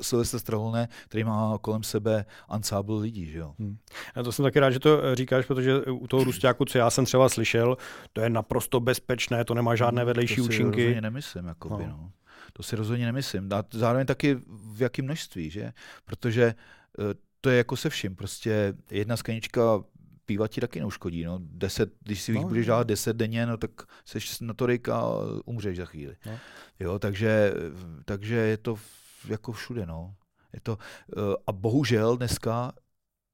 Sylvester 0.00 0.40
Stallone, 0.40 0.88
který 1.08 1.24
má 1.24 1.58
kolem 1.60 1.82
sebe 1.82 2.24
ansábl 2.48 2.96
lidí. 2.96 3.26
Že 3.26 3.38
jo? 3.38 3.54
Hmm. 3.58 3.78
Já 4.16 4.22
to 4.22 4.32
jsem 4.32 4.42
taky 4.42 4.60
rád, 4.60 4.70
že 4.70 4.80
to 4.80 5.04
eh, 5.04 5.16
říkáš, 5.16 5.46
protože 5.46 5.82
u 5.82 6.06
toho 6.06 6.24
Rusťáku, 6.24 6.64
co 6.64 6.78
já 6.78 6.90
jsem 6.90 7.04
třeba 7.04 7.28
slyšel, 7.28 7.76
to 8.12 8.20
je 8.20 8.30
naprosto 8.30 8.80
bezpečné, 8.80 9.44
to 9.44 9.54
nemá 9.54 9.74
žádné 9.74 10.02
hmm, 10.02 10.06
vedlejší 10.06 10.36
to 10.36 10.42
účinky. 10.42 10.70
To 10.70 10.76
si 10.76 10.82
rozhodně 10.82 11.00
nemyslím. 11.00 11.46
Jakoby, 11.46 11.86
no. 11.86 11.90
No. 11.90 12.10
To 12.52 12.62
si 12.62 12.76
rozhodně 12.76 13.06
nemyslím. 13.06 13.48
A 13.52 13.64
zároveň 13.70 14.06
taky 14.06 14.36
v 14.72 14.82
jakém 14.82 15.04
množství, 15.04 15.50
že? 15.50 15.72
Protože 16.04 16.54
eh, 16.98 17.14
to 17.40 17.50
je 17.50 17.56
jako 17.56 17.76
se 17.76 17.90
vším. 17.90 18.16
Prostě 18.16 18.74
jedna 18.90 19.16
sklenička 19.16 19.60
piva 20.30 20.48
ti 20.48 20.60
taky 20.60 20.80
neuškodí. 20.80 21.24
No. 21.24 21.38
Deset, 21.42 21.92
když 22.00 22.22
si 22.22 22.32
no, 22.32 22.48
budeš 22.48 22.66
dát 22.66 22.86
deset 22.86 23.16
denně, 23.16 23.46
no, 23.46 23.56
tak 23.56 23.70
jsi 24.04 24.44
notorik 24.44 24.88
a 24.88 25.04
umřeš 25.44 25.76
za 25.76 25.84
chvíli. 25.84 26.16
No. 26.26 26.38
Jo, 26.80 26.98
takže, 26.98 27.54
takže 28.04 28.34
je 28.34 28.56
to 28.56 28.78
jako 29.28 29.52
všude. 29.52 29.86
No. 29.86 30.14
Je 30.52 30.60
to, 30.60 30.78
eh, 30.78 31.36
a 31.46 31.52
bohužel 31.52 32.16
dneska 32.16 32.72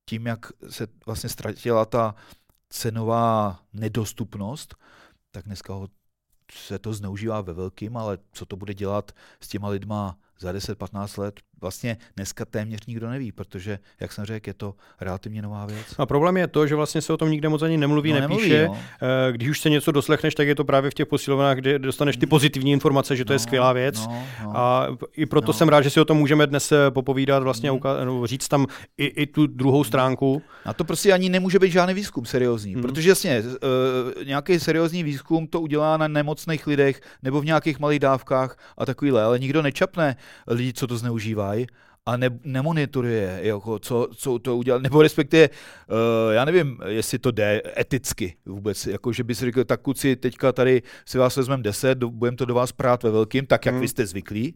tím, 0.09 0.27
jak 0.27 0.47
se 0.71 0.87
vlastně 1.07 1.29
ztratila 1.29 1.85
ta 1.85 2.15
cenová 2.69 3.61
nedostupnost, 3.73 4.75
tak 5.31 5.45
dneska 5.45 5.73
ho, 5.73 5.89
se 6.53 6.79
to 6.79 6.93
zneužívá 6.93 7.41
ve 7.41 7.53
velkým, 7.53 7.97
ale 7.97 8.19
co 8.33 8.47
to 8.47 8.57
bude 8.57 8.75
dělat 8.75 9.13
s 9.41 9.49
těma 9.49 9.69
lidma 9.69 10.19
za 10.39 10.53
10-15 10.53 11.21
let 11.21 11.41
vlastně 11.61 11.97
dneska 12.17 12.45
téměř 12.45 12.87
nikdo 12.87 13.11
neví, 13.11 13.33
protože, 13.33 13.79
jak 14.01 14.13
jsem 14.13 14.25
řekl, 14.25 14.49
je 14.49 14.55
to 14.55 14.75
relativně 15.01 15.43
nová 15.43 15.67
věc. 15.67 15.95
A 15.99 16.07
problém 16.07 16.37
je 16.37 16.47
to, 16.47 16.67
že 16.67 16.75
vlastně 16.75 17.01
se 17.03 17.13
o 17.13 17.17
tom 17.17 17.31
nikde 17.31 17.49
moc 17.49 17.63
ani 17.63 17.77
nemluví, 17.77 18.13
no, 18.13 18.21
nepíše. 18.21 18.59
Nemluví, 18.59 18.81
no. 19.03 19.09
Eh, 19.29 19.33
když 19.33 19.49
už 19.49 19.61
se 19.61 19.71
něco 19.71 19.93
doslechneš, 19.93 20.35
tak 20.35 20.49
je 20.49 20.55
to 20.55 20.65
právě 20.65 20.91
v 20.91 20.95
těch 20.95 21.07
posilovnách, 21.07 21.57
kde 21.57 21.79
dostaneš 21.79 22.17
ty 22.17 22.27
pozitivní 22.27 22.73
informace, 22.73 23.17
že 23.17 23.25
to 23.25 23.33
no, 23.33 23.35
je 23.35 23.39
skvělá 23.39 23.73
věc. 23.73 24.07
No, 24.07 24.23
no, 24.45 24.57
a 24.57 24.89
i 25.13 25.27
proto 25.27 25.47
no. 25.47 25.53
jsem 25.53 25.69
rád, 25.69 25.83
že 25.83 25.91
si 25.91 26.01
o 26.01 26.05
tom 26.05 26.19
můžeme 26.19 26.47
dnes 26.47 26.73
eh, 26.73 26.91
popovídat, 26.91 27.43
vlastně 27.43 27.73
mm. 27.73 27.81
no, 28.05 28.27
říct 28.27 28.49
tam 28.49 28.67
i, 28.99 29.07
i 29.07 29.27
tu 29.27 29.47
druhou 29.47 29.85
stránku. 29.85 30.43
A 30.65 30.73
to 30.73 30.85
prostě 30.85 31.13
ani 31.13 31.29
nemůže 31.29 31.59
být 31.59 31.73
žádný 31.73 31.95
výzkum 31.95 32.25
seriózní, 32.25 32.77
mm. 32.77 32.83
protože 32.83 33.09
jasně, 33.09 33.43
uh, 33.43 34.25
nějaký 34.25 34.61
seriózní 34.61 35.03
výzkum 35.03 35.47
to 35.47 35.61
udělá 35.61 35.97
na 35.97 36.09
nemocných 36.09 36.67
lidech 36.67 37.01
nebo 37.23 37.41
v 37.41 37.45
nějakých 37.45 37.79
malých 37.79 38.01
dávkách 38.01 38.59
a 38.79 38.87
takovýhle, 38.87 39.23
ale 39.23 39.39
nikdo 39.39 39.63
nečapne 39.63 40.17
lidi, 40.47 40.73
co 40.73 40.87
to 40.87 40.99
zneužívají 41.47 41.67
a 42.09 42.17
ne, 42.17 42.31
nemonitoruje, 42.45 43.39
jako, 43.43 43.79
co, 43.79 44.09
co 44.17 44.39
to 44.39 44.57
udělal, 44.57 44.81
nebo 44.81 45.03
respektive, 45.03 45.49
uh, 45.49 46.33
já 46.33 46.45
nevím, 46.45 46.79
jestli 46.87 47.19
to 47.19 47.31
jde 47.31 47.63
eticky 47.79 48.37
vůbec, 48.47 48.87
jako 48.87 49.13
že 49.13 49.25
by 49.25 49.35
si 49.35 49.45
řekl, 49.45 49.65
tak 49.65 49.81
kuci, 49.81 50.17
teďka 50.17 50.53
tady 50.53 50.83
si 51.07 51.19
vás 51.19 51.37
vezmeme 51.37 51.63
10, 51.63 51.99
budeme 51.99 52.37
to 52.37 52.45
do 52.45 52.55
vás 52.55 52.73
prát 52.73 53.03
ve 53.03 53.11
velkým, 53.11 53.47
tak 53.47 53.67
jak 53.67 53.75
hmm. 53.75 53.83
vy 53.83 53.89
jste 53.89 54.07
zvyklí, 54.07 54.55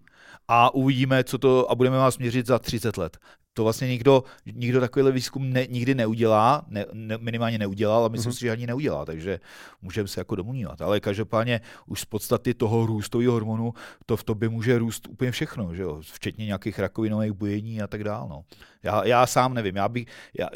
a 0.49 0.75
uvidíme, 0.75 1.25
co 1.25 1.39
to, 1.39 1.71
a 1.71 1.75
budeme 1.75 1.97
vás 1.97 2.19
měřit 2.19 2.47
za 2.47 2.59
30 2.59 2.97
let. 2.97 3.19
To 3.55 3.63
vlastně 3.63 3.89
nikdo, 3.89 4.25
nikdo 4.55 4.81
takovýhle 4.81 5.13
výzkum 5.13 5.53
ne, 5.53 5.67
nikdy 5.67 5.95
neudělá, 5.95 6.65
ne, 6.69 6.87
ne, 6.93 7.19
minimálně 7.19 7.59
neudělal 7.59 8.05
a 8.05 8.09
myslím 8.09 8.33
mm-hmm. 8.33 8.37
si, 8.37 8.41
že 8.41 8.51
ani 8.51 8.67
neudělá, 8.67 9.05
takže 9.05 9.41
můžeme 9.83 10.09
se 10.09 10.21
jako 10.21 10.37
domnívat. 10.37 10.83
Ale 10.83 11.01
každopádně 11.01 11.61
už 11.87 12.01
z 12.01 12.05
podstaty 12.05 12.55
toho 12.55 12.87
růstového 12.87 13.33
hormonu 13.33 13.75
to 14.07 14.17
v 14.17 14.25
tobě 14.25 14.49
může 14.49 14.79
růst 14.79 15.09
úplně 15.09 15.31
všechno, 15.31 15.75
že 15.75 15.83
jo? 15.83 16.03
včetně 16.13 16.47
nějakých 16.47 16.79
rakovinových 16.79 17.33
bujení 17.33 17.83
a 17.83 17.87
tak 17.87 18.05
dále. 18.05 18.29
No. 18.29 18.45
Já, 18.83 19.07
já 19.07 19.27
sám 19.27 19.55
nevím, 19.55 19.77
já 19.77 19.89
bych, 19.89 20.07
já, 20.39 20.49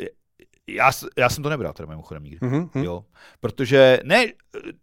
já, 0.66 0.90
já 1.18 1.28
jsem 1.28 1.42
to 1.42 1.48
nebral 1.48 1.72
teda 1.72 1.88
mimochodem 1.88 2.24
nikdy, 2.24 2.46
mm-hmm. 2.46 2.82
jo, 2.82 3.04
protože 3.40 4.00
ne, 4.04 4.26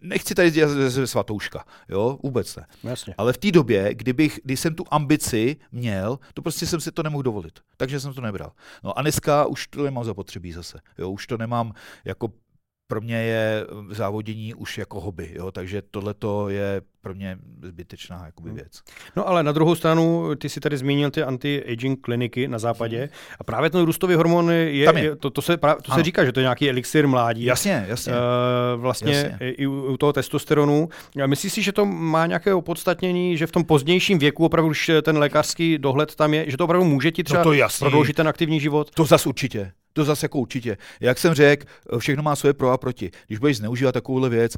nechci 0.01 0.35
tady 0.35 0.51
dělat 0.51 0.71
ze 0.71 1.07
svatouška, 1.07 1.65
jo, 1.89 2.19
vůbec 2.23 2.55
ne. 2.55 2.65
Jasně. 2.83 3.15
Ale 3.17 3.33
v 3.33 3.37
té 3.37 3.51
době, 3.51 3.95
kdybych, 3.95 4.39
když 4.43 4.59
jsem 4.59 4.75
tu 4.75 4.83
ambici 4.91 5.57
měl, 5.71 6.19
to 6.33 6.41
prostě 6.41 6.65
jsem 6.65 6.81
si 6.81 6.91
to 6.91 7.03
nemohl 7.03 7.23
dovolit, 7.23 7.59
takže 7.77 7.99
jsem 7.99 8.13
to 8.13 8.21
nebral. 8.21 8.51
No 8.83 8.97
a 8.97 9.01
dneska 9.01 9.45
už 9.45 9.67
to 9.67 9.83
nemám 9.83 10.03
zapotřebí 10.03 10.51
zase, 10.51 10.79
jo, 10.97 11.09
už 11.09 11.27
to 11.27 11.37
nemám 11.37 11.73
jako 12.05 12.27
pro 12.91 13.01
mě 13.01 13.15
je 13.15 13.65
závodění 13.89 14.53
už 14.53 14.77
jako 14.77 14.99
hobby, 14.99 15.31
jo, 15.33 15.51
takže 15.51 15.81
tohle 15.91 16.15
je 16.47 16.81
pro 17.01 17.13
mě 17.13 17.37
zbytečná 17.63 18.25
jakoby, 18.25 18.49
hmm. 18.49 18.55
věc. 18.55 18.81
No 19.15 19.27
ale 19.27 19.43
na 19.43 19.51
druhou 19.51 19.75
stranu, 19.75 20.35
ty 20.35 20.49
si 20.49 20.59
tady 20.59 20.77
zmínil 20.77 21.11
ty 21.11 21.23
anti-aging 21.23 21.97
kliniky 22.01 22.47
na 22.47 22.59
západě 22.59 22.99
hmm. 22.99 23.09
a 23.39 23.43
právě 23.43 23.69
ten 23.69 23.85
růstový 23.85 24.15
hormon 24.15 24.51
je, 24.51 24.71
je 24.71 25.15
to, 25.15 25.29
to, 25.29 25.41
se, 25.41 25.57
to 25.57 25.91
se 25.95 26.03
říká, 26.03 26.25
že 26.25 26.31
to 26.31 26.39
je 26.39 26.43
nějaký 26.43 26.69
elixir 26.69 27.07
mládí. 27.07 27.43
Jasně, 27.43 27.85
jasně. 27.87 28.13
Uh, 28.13 28.81
vlastně 28.81 29.13
jasně. 29.13 29.37
I, 29.39 29.67
u, 29.67 29.93
u 29.93 29.97
toho 29.97 30.13
testosteronu. 30.13 30.89
Myslíš 31.25 31.53
si, 31.53 31.61
že 31.61 31.71
to 31.71 31.85
má 31.85 32.25
nějaké 32.25 32.53
opodstatnění, 32.53 33.37
že 33.37 33.47
v 33.47 33.51
tom 33.51 33.63
pozdějším 33.63 34.19
věku 34.19 34.45
opravdu, 34.45 34.69
když 34.69 34.91
ten 35.01 35.17
lékařský 35.17 35.77
dohled 35.77 36.15
tam 36.15 36.33
je, 36.33 36.51
že 36.51 36.57
to 36.57 36.63
opravdu 36.63 36.85
může 36.85 37.11
ti 37.11 37.23
třeba 37.23 37.43
no 37.43 37.51
to 37.51 37.67
prodloužit 37.79 38.15
ten 38.15 38.27
aktivní 38.27 38.59
život? 38.59 38.91
To 38.91 39.05
zas 39.05 39.25
určitě. 39.25 39.71
To 39.93 40.03
zase 40.03 40.25
jako 40.25 40.39
určitě. 40.39 40.77
Jak 40.99 41.17
jsem 41.17 41.33
řekl, 41.33 41.65
všechno 41.97 42.23
má 42.23 42.35
svoje 42.35 42.53
pro 42.53 42.71
a 42.71 42.77
proti. 42.77 43.11
Když 43.27 43.39
budeš 43.39 43.57
zneužívat 43.57 43.91
takovouhle 43.91 44.29
věc, 44.29 44.57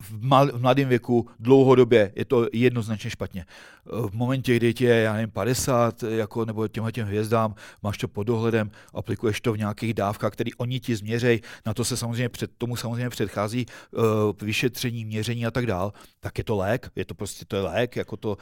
v, 0.00 0.12
v 0.52 0.60
mladém 0.60 0.88
věku 0.88 1.28
dlouhodobě 1.38 2.12
je 2.16 2.24
to 2.24 2.46
jednoznačně 2.52 3.10
špatně. 3.10 3.46
V 3.86 4.12
momentě, 4.12 4.56
kdy 4.56 4.74
tě 4.74 4.84
je, 4.84 5.02
já 5.02 5.12
nevím, 5.12 5.30
50, 5.30 6.02
jako, 6.02 6.44
nebo 6.44 6.68
těmhle 6.68 6.92
těm 6.92 7.06
hvězdám, 7.06 7.54
máš 7.82 7.98
to 7.98 8.08
pod 8.08 8.22
dohledem, 8.22 8.70
aplikuješ 8.94 9.40
to 9.40 9.52
v 9.52 9.58
nějakých 9.58 9.94
dávkách, 9.94 10.32
které 10.32 10.50
oni 10.58 10.80
ti 10.80 10.96
změřej, 10.96 11.40
na 11.66 11.74
to 11.74 11.84
se 11.84 11.96
samozřejmě 11.96 12.28
před, 12.28 12.50
tomu 12.58 12.76
samozřejmě 12.76 13.10
předchází 13.10 13.66
uh, 13.66 14.02
vyšetření, 14.42 15.04
měření 15.04 15.46
a 15.46 15.50
tak 15.50 15.66
dál, 15.66 15.92
tak 16.20 16.38
je 16.38 16.44
to 16.44 16.56
lék, 16.56 16.90
je 16.96 17.04
to 17.04 17.14
prostě 17.14 17.44
to 17.44 17.56
je 17.56 17.62
lék, 17.62 17.96
jako 17.96 18.16
to 18.16 18.36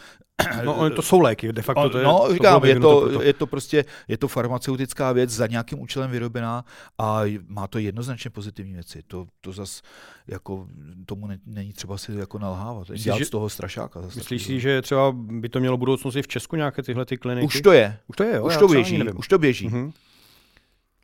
No, 0.64 0.90
to 0.90 1.02
jsou 1.02 1.20
léky, 1.20 1.52
de 1.52 1.62
facto. 1.62 1.90
To 1.90 1.98
je, 1.98 2.04
no, 2.04 2.28
říkám, 2.32 2.60
to 2.60 2.66
je, 2.66 2.80
to, 2.80 3.22
je 3.22 3.32
to 3.32 3.46
prostě, 3.46 3.84
je 4.08 4.18
to 4.18 4.28
farmaceutická 4.28 5.12
věc 5.12 5.30
za 5.30 5.46
nějakým 5.46 5.80
účelem 5.80 6.10
vyrobená 6.10 6.64
a 6.98 7.20
má 7.48 7.66
to 7.66 7.78
jednoznačně 7.78 8.30
pozitivní 8.30 8.72
věci. 8.72 9.02
To, 9.06 9.26
to 9.40 9.52
zas, 9.52 9.82
jako, 10.26 10.66
tomu 11.06 11.26
ne, 11.26 11.38
není 11.46 11.72
třeba 11.72 11.98
si 11.98 12.12
jako 12.12 12.38
nalhávat. 12.38 12.88
Myslíš, 12.88 13.04
dělat 13.04 13.24
z 13.24 13.30
toho 13.30 13.48
strašáka. 13.48 14.02
Zase 14.02 14.18
myslíš 14.18 14.42
si, 14.42 14.60
že 14.60 14.82
třeba 14.82 15.12
by 15.12 15.48
to 15.48 15.60
mělo 15.60 15.76
budoucnosti 15.76 16.22
v 16.22 16.28
Česku 16.28 16.56
nějaké 16.56 16.82
tyhle 16.82 17.04
ty 17.04 17.16
kliniky? 17.16 17.46
Už 17.46 17.60
to 17.60 17.72
je. 17.72 17.98
Už 18.06 18.16
to 18.16 18.22
je, 18.22 18.36
jo? 18.36 18.46
Už 18.46 18.56
to 18.56 18.68
běží, 18.68 19.02
už 19.02 19.28
to 19.28 19.38
běží. 19.38 19.68
Mm-hmm. 19.68 19.92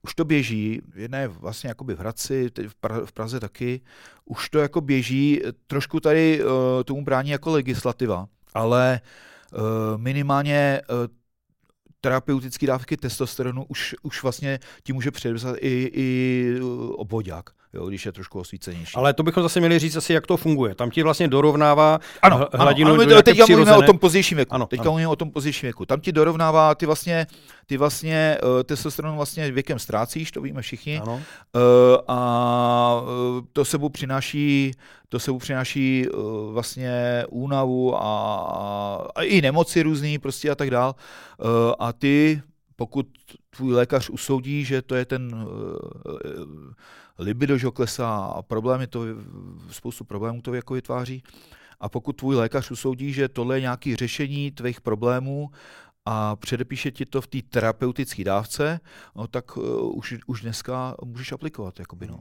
Už 0.04 0.14
to 0.14 0.24
běží, 0.24 0.80
jedné 0.94 1.28
vlastně 1.28 1.68
jakoby 1.68 1.94
v 1.94 1.98
Hradci, 1.98 2.50
v, 2.68 2.74
pra, 2.74 3.00
v 3.06 3.12
Praze 3.12 3.40
taky, 3.40 3.80
už 4.24 4.50
to 4.50 4.58
jako 4.58 4.80
běží, 4.80 5.40
trošku 5.66 6.00
tady 6.00 6.44
uh, 6.44 6.50
tomu 6.84 7.04
brání 7.04 7.30
jako 7.30 7.50
legislativa, 7.50 8.26
ale 8.54 9.00
uh, 9.52 9.60
minimálně 9.96 10.82
uh, 10.90 10.96
terapeutické 12.00 12.66
dávky 12.66 12.96
testosteronu 12.96 13.64
už, 13.68 13.94
už 14.02 14.22
vlastně 14.22 14.58
ti 14.82 14.92
může 14.92 15.10
předepsat 15.10 15.56
i, 15.60 15.90
i 15.94 16.60
obvodák 16.96 17.50
jo, 17.74 17.86
když 17.86 18.06
je 18.06 18.12
trošku 18.12 18.40
osvícenější. 18.40 18.94
Ale 18.94 19.14
to 19.14 19.22
bychom 19.22 19.42
zase 19.42 19.60
měli 19.60 19.78
říct 19.78 19.96
asi, 19.96 20.12
jak 20.12 20.26
to 20.26 20.36
funguje. 20.36 20.74
Tam 20.74 20.90
ti 20.90 21.02
vlastně 21.02 21.28
dorovnává 21.28 21.98
ano, 22.22 22.48
hladinu 22.52 22.90
ano, 22.90 23.02
ano, 23.02 23.22
teďka 23.22 23.46
mluvíme 23.48 23.76
o 23.76 23.82
tom 23.82 23.98
pozdějším 23.98 24.36
věku. 24.36 24.54
Ano, 24.54 24.66
teďka 24.66 24.82
ano. 24.82 24.90
mluvíme 24.90 25.08
o 25.08 25.16
tom 25.16 25.30
pozdějším 25.30 25.66
věku. 25.66 25.86
Tam 25.86 26.00
ti 26.00 26.12
dorovnává, 26.12 26.74
ty 26.74 26.86
vlastně, 26.86 27.26
ty 27.66 27.76
vlastně 27.76 28.38
uh, 28.42 28.62
testosteron 28.62 29.16
vlastně 29.16 29.52
věkem 29.52 29.78
ztrácíš, 29.78 30.32
to 30.32 30.40
víme 30.40 30.62
všichni. 30.62 30.98
Ano. 30.98 31.14
Uh, 31.14 31.20
a 32.08 33.02
uh, 33.02 33.44
to 33.52 33.64
sebou 33.64 33.88
přináší 33.88 34.72
to 35.08 35.18
sebou 35.18 35.38
přináší 35.38 36.06
uh, 36.08 36.52
vlastně 36.52 37.24
únavu 37.30 37.96
a, 37.96 38.00
a, 38.00 39.08
a 39.14 39.22
i 39.22 39.40
nemoci 39.40 39.82
různý 39.82 40.18
prostě 40.18 40.50
a 40.50 40.54
tak 40.54 40.70
dál. 40.70 40.94
Uh, 41.38 41.48
a 41.78 41.92
ty, 41.92 42.42
pokud 42.76 43.06
tvůj 43.56 43.74
lékař 43.74 44.10
usoudí, 44.10 44.64
že 44.64 44.82
to 44.82 44.94
je 44.94 45.04
ten 45.04 45.34
uh, 45.34 45.44
libido, 47.18 47.58
že 47.58 47.70
klesá 47.70 48.16
a 48.16 48.42
problémy 48.42 48.86
to, 48.86 49.00
spoustu 49.70 50.04
problémů 50.04 50.42
to 50.42 50.54
jako 50.54 50.74
vytváří. 50.74 51.22
A 51.80 51.88
pokud 51.88 52.12
tvůj 52.12 52.36
lékař 52.36 52.70
usoudí, 52.70 53.12
že 53.12 53.28
tohle 53.28 53.56
je 53.56 53.60
nějaké 53.60 53.96
řešení 53.96 54.50
tvých 54.50 54.80
problémů 54.80 55.50
a 56.06 56.36
předepíše 56.36 56.90
ti 56.90 57.06
to 57.06 57.20
v 57.20 57.26
té 57.26 57.38
terapeutické 57.42 58.24
dávce, 58.24 58.80
no, 59.14 59.26
tak 59.26 59.56
uh, 59.56 59.96
už, 59.98 60.14
už 60.26 60.40
dneska 60.40 60.94
můžeš 61.04 61.32
aplikovat. 61.32 61.78
Jakoby, 61.78 62.06
no. 62.06 62.18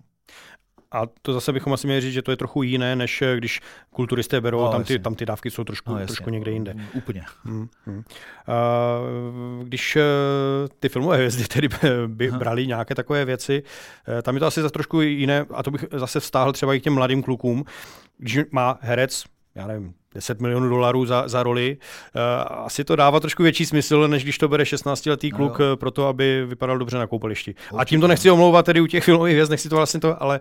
A 0.93 1.03
to 1.21 1.33
zase 1.33 1.53
bychom 1.53 1.73
asi 1.73 1.87
měli 1.87 2.01
říct, 2.01 2.13
že 2.13 2.21
to 2.21 2.31
je 2.31 2.37
trochu 2.37 2.63
jiné, 2.63 2.95
než 2.95 3.21
eh, 3.21 3.37
když 3.37 3.61
kulturisté 3.91 4.41
berou, 4.41 4.61
no, 4.61 4.71
tam, 4.71 4.83
ty, 4.83 4.99
tam 4.99 5.15
ty 5.15 5.25
dávky 5.25 5.51
jsou 5.51 5.63
trošku, 5.63 5.93
no, 5.93 6.05
trošku 6.05 6.29
někde 6.29 6.51
jinde. 6.51 6.73
Mm, 6.73 6.85
úplně. 6.93 7.23
Hmm, 7.43 7.67
hmm. 7.85 7.97
Uh, 7.97 9.63
když 9.63 9.95
uh, 9.95 10.01
ty 10.79 10.89
filmové 10.89 11.17
hvězdy 11.17 11.43
tedy 11.43 11.69
by 12.07 12.31
brali 12.31 12.67
nějaké 12.67 12.95
takové 12.95 13.25
věci, 13.25 13.63
uh, 14.07 14.21
tam 14.21 14.35
je 14.35 14.39
to 14.39 14.45
asi 14.45 14.61
zase 14.61 14.71
trošku 14.71 15.01
jiné, 15.01 15.45
a 15.53 15.63
to 15.63 15.71
bych 15.71 15.85
zase 15.91 16.19
vztáhl 16.19 16.53
třeba 16.53 16.73
i 16.73 16.79
k 16.79 16.83
těm 16.83 16.93
mladým 16.93 17.23
klukům, 17.23 17.65
když 18.17 18.39
má 18.51 18.77
herec, 18.81 19.23
já 19.55 19.67
nevím, 19.67 19.93
10 20.15 20.41
milionů 20.41 20.69
dolarů 20.69 21.05
za, 21.05 21.27
za 21.27 21.43
roli. 21.43 21.77
Uh, 22.15 22.21
asi 22.65 22.83
to 22.83 22.95
dává 22.95 23.19
trošku 23.19 23.43
větší 23.43 23.65
smysl, 23.65 24.07
než 24.07 24.23
když 24.23 24.37
to 24.37 24.47
bere 24.47 24.63
16-letý 24.63 25.31
kluk 25.31 25.59
no, 25.59 25.77
pro 25.77 25.91
to, 25.91 26.07
aby 26.07 26.45
vypadal 26.45 26.77
dobře 26.77 26.97
na 26.97 27.07
koupališti. 27.07 27.55
A 27.77 27.85
tím 27.85 28.01
to 28.01 28.07
nechci 28.07 28.31
omlouvat 28.31 28.65
tedy 28.65 28.81
u 28.81 28.87
těch 28.87 29.03
filmových 29.03 29.33
hvězd, 29.33 29.51
nechci 29.51 29.69
to 29.69 29.75
vlastně 29.75 29.99
to, 29.99 30.23
ale 30.23 30.39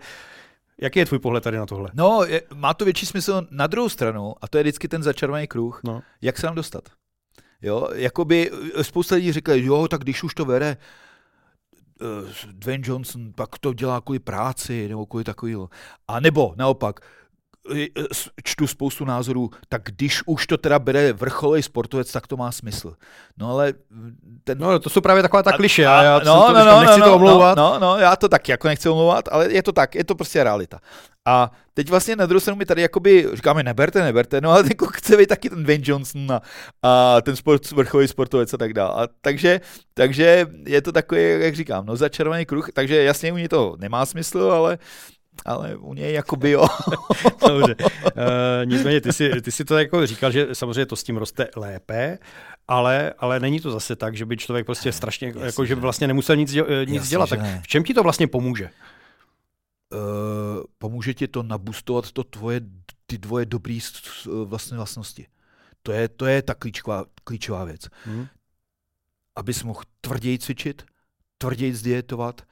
Jaký 0.81 0.99
je 0.99 1.07
tvůj 1.07 1.19
pohled 1.19 1.45
tady 1.45 1.57
na 1.57 1.67
tohle? 1.67 1.91
No, 1.95 2.25
je, 2.25 2.43
má 2.55 2.75
to 2.75 2.85
větší 2.85 3.07
smysl 3.07 3.47
na 3.51 3.67
druhou 3.67 3.89
stranu, 3.89 4.35
a 4.41 4.49
to 4.49 4.59
je 4.59 4.65
vždycky 4.65 4.89
ten 4.89 5.03
začarovaný 5.03 5.47
kruh, 5.47 5.81
no. 5.85 6.03
jak 6.23 6.39
se 6.39 6.47
nám 6.47 6.55
dostat. 6.55 6.89
Jo, 7.63 7.89
jakoby 7.95 8.51
eh, 8.75 8.85
spousta 8.85 9.15
lidí 9.15 9.33
říká, 9.33 9.53
jo, 9.55 9.89
tak 9.89 10.01
když 10.01 10.23
už 10.23 10.35
to 10.35 10.45
vere 10.45 10.77
uh, 12.01 12.29
Dwayne 12.53 12.85
Johnson, 12.87 13.33
pak 13.33 13.59
to 13.59 13.73
dělá 13.73 14.01
kvůli 14.01 14.19
práci, 14.19 14.89
nebo 14.89 15.07
kvůli 15.07 15.25
takového. 15.25 15.69
A 16.09 16.21
nebo 16.21 16.55
naopak, 16.57 17.01
čtu 18.45 18.67
spoustu 18.67 19.05
názorů, 19.05 19.51
tak 19.69 19.83
když 19.85 20.23
už 20.27 20.47
to 20.47 20.57
teda 20.57 20.79
bere 20.79 21.13
vrcholový 21.13 21.63
sportovec, 21.63 22.13
tak 22.13 22.27
to 22.27 22.37
má 22.37 22.53
smysl. 22.53 22.95
No 23.39 23.51
ale 23.51 23.75
ten... 24.45 24.59
No 24.59 24.79
to 24.79 24.91
jsou 24.91 25.01
právě 25.01 25.23
taková 25.23 25.43
ta 25.43 25.53
kliše, 25.53 25.87
a, 25.87 26.03
já 26.03 26.19
no, 26.19 26.47
to, 26.47 26.53
no, 26.53 26.65
no, 26.65 26.81
nechci 26.81 27.01
no, 27.01 27.05
to 27.05 27.11
no, 27.11 27.17
omlouvat. 27.17 27.59
No, 27.59 27.79
no, 27.79 27.99
já 27.99 28.17
to 28.17 28.29
taky 28.29 28.51
jako 28.51 28.69
nechci 28.69 28.89
omlouvat, 28.89 29.29
ale 29.33 29.53
je 29.53 29.63
to 29.63 29.73
tak, 29.73 29.95
je 29.95 30.05
to 30.05 30.15
prostě 30.15 30.45
realita. 30.45 30.79
A 31.27 31.51
teď 31.75 31.91
vlastně 31.91 32.17
na 32.17 32.27
druhou 32.27 32.41
stranu 32.41 32.59
mi 32.59 32.65
tady 32.65 32.83
jakoby 32.83 33.29
říkáme 33.33 33.63
neberte, 33.63 34.03
neberte, 34.03 34.41
no 34.41 34.51
ale 34.51 34.65
jako 34.69 34.87
chce 34.87 35.17
být 35.17 35.29
taky 35.29 35.51
ten 35.51 35.63
Dwayne 35.63 35.85
Johnson 35.87 36.33
a, 36.33 36.41
a 36.83 37.21
ten 37.21 37.37
sport, 37.37 37.71
vrcholový 37.71 38.09
sportovec 38.09 38.55
a 38.55 38.57
tak 38.57 38.73
dále. 38.73 39.05
A 39.05 39.09
takže, 39.21 39.61
takže 39.95 40.47
je 40.67 40.83
to 40.83 40.93
takový, 40.93 41.21
jak 41.39 41.57
říkám, 41.57 41.87
no 41.87 41.97
začarovaný 41.97 42.47
kruh, 42.47 42.69
takže 42.73 43.03
jasně 43.03 43.33
u 43.33 43.37
něj 43.37 43.49
to 43.49 43.77
nemá 43.79 44.07
smysl, 44.07 44.53
ale 44.55 44.79
ale 45.45 45.77
u 45.77 45.95
něj 45.95 46.13
jako 46.13 46.47
jo. 46.47 46.67
Dobře. 47.49 47.77
Uh, 47.81 47.91
nicméně 48.65 49.01
ty 49.01 49.13
si, 49.13 49.43
ty 49.43 49.53
si 49.53 49.65
to 49.65 49.79
jako 49.79 50.07
říkal, 50.07 50.31
že 50.33 50.55
samozřejmě 50.55 50.87
to 50.87 50.97
s 50.97 51.03
tím 51.03 51.17
roste 51.17 51.49
lépe, 51.57 52.19
ale, 52.69 53.15
ale 53.19 53.41
není 53.41 53.61
to 53.61 53.71
zase 53.71 53.97
tak, 53.97 54.17
že 54.17 54.27
by 54.27 54.37
člověk 54.37 54.67
prostě 54.67 54.93
strašně, 54.93 55.29
Jasně, 55.29 55.45
jako, 55.45 55.65
že 55.65 55.75
by 55.75 55.81
vlastně 55.81 56.07
nemusel 56.07 56.37
nic, 56.37 56.53
nic 56.53 56.65
Jasně, 56.87 57.11
dělat. 57.11 57.29
Tak 57.29 57.41
v 57.63 57.67
čem 57.67 57.85
ti 57.85 57.95
to 57.95 58.03
vlastně 58.03 58.27
pomůže? 58.27 58.71
Uh, 59.95 60.01
pomůže 60.79 61.15
ti 61.15 61.29
to 61.29 61.43
nabustovat 61.43 62.13
to 62.13 62.25
tvoje, 62.25 62.61
ty 63.07 63.19
dvoje 63.19 63.47
dobré 63.47 63.79
vlastně 64.45 64.77
vlastnosti. 64.77 65.27
To 65.83 65.93
je, 65.93 66.09
to 66.09 66.27
je 66.27 66.43
ta 66.43 66.55
klíčová, 66.55 67.05
klíčová 67.25 67.65
věc. 67.65 67.89
Hmm. 68.05 68.27
Abys 69.37 69.63
mohl 69.63 69.81
tvrději 70.01 70.39
cvičit, 70.39 70.83
tvrději 71.39 71.75
zdietovat 71.75 72.43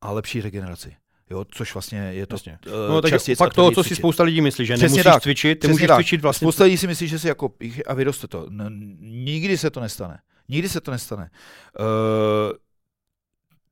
a 0.00 0.12
lepší 0.12 0.40
regeneraci. 0.40 0.96
Jo, 1.30 1.44
což 1.50 1.74
vlastně 1.74 1.98
je 1.98 2.26
to. 2.26 2.36
Uh, 2.36 2.72
no, 2.88 3.02
tak 3.02 3.12
pak 3.38 3.54
toho, 3.54 3.70
co 3.70 3.84
si 3.84 3.96
spousta 3.96 4.22
lidí 4.22 4.40
myslí, 4.40 4.66
že 4.66 4.74
Přesně 4.74 4.86
nemusíš 4.86 5.04
tak. 5.04 5.22
cvičit, 5.22 5.58
ty 5.58 5.58
Přesně 5.58 5.72
můžeš 5.72 5.86
tak. 5.86 5.96
cvičit 5.96 6.22
vlastně. 6.22 6.44
Spousta 6.44 6.64
lidí 6.64 6.76
si 6.76 6.86
myslí, 6.86 7.08
že 7.08 7.18
si 7.18 7.28
jako 7.28 7.52
a 7.86 7.94
vyroste 7.94 8.28
to. 8.28 8.46
No, 8.48 8.64
nikdy 9.00 9.58
se 9.58 9.70
to 9.70 9.80
nestane. 9.80 10.18
Nikdy 10.48 10.68
se 10.68 10.80
to 10.80 10.90
nestane. 10.90 11.30
Uh, 11.80 12.56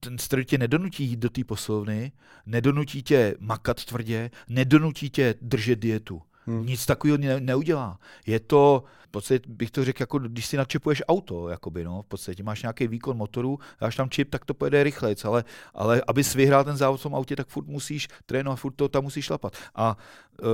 ten 0.01 0.19
stroj 0.19 0.45
tě 0.45 0.59
nedonutí 0.59 1.05
jít 1.05 1.19
do 1.19 1.31
té 1.31 1.45
poslovny, 1.45 2.13
nedonutí 2.47 3.03
tě 3.03 3.35
makat 3.41 3.85
tvrdě, 3.85 4.31
nedonutí 4.49 5.11
tě 5.11 5.35
držet 5.43 5.79
dietu. 5.79 6.23
Hmm. 6.47 6.67
Nic 6.67 6.87
takového 6.87 7.19
ne, 7.19 7.41
neudělá. 7.41 7.99
Je 8.27 8.41
to, 8.41 8.85
v 9.05 9.09
podstatě 9.09 9.49
bych 9.49 9.71
to 9.71 9.85
řekl, 9.85 10.03
jako 10.03 10.19
když 10.19 10.47
si 10.47 10.57
načepuješ 10.57 11.03
auto, 11.09 11.49
jakoby, 11.49 11.85
no, 11.85 12.03
v 12.03 12.07
podstatě 12.07 12.43
máš 12.43 12.63
nějaký 12.63 12.89
výkon 12.89 13.17
motoru, 13.17 13.59
dáš 13.81 13.97
tam 13.97 14.11
čip, 14.11 14.31
tak 14.31 14.45
to 14.45 14.55
pojede 14.55 14.83
rychlejc, 14.83 15.25
ale, 15.25 15.45
ale 15.75 16.03
abys 16.07 16.35
vyhrál 16.35 16.65
ten 16.65 16.77
závod 16.77 17.01
v 17.01 17.03
tom 17.03 17.15
autě, 17.15 17.37
tak 17.37 17.49
furt 17.49 17.67
musíš 17.67 18.09
trénovat, 18.27 18.59
furt 18.59 18.73
to 18.73 18.89
tam 18.89 19.03
musíš 19.03 19.25
šlapat. 19.25 19.57
A, 19.75 19.97
uh, 20.43 20.49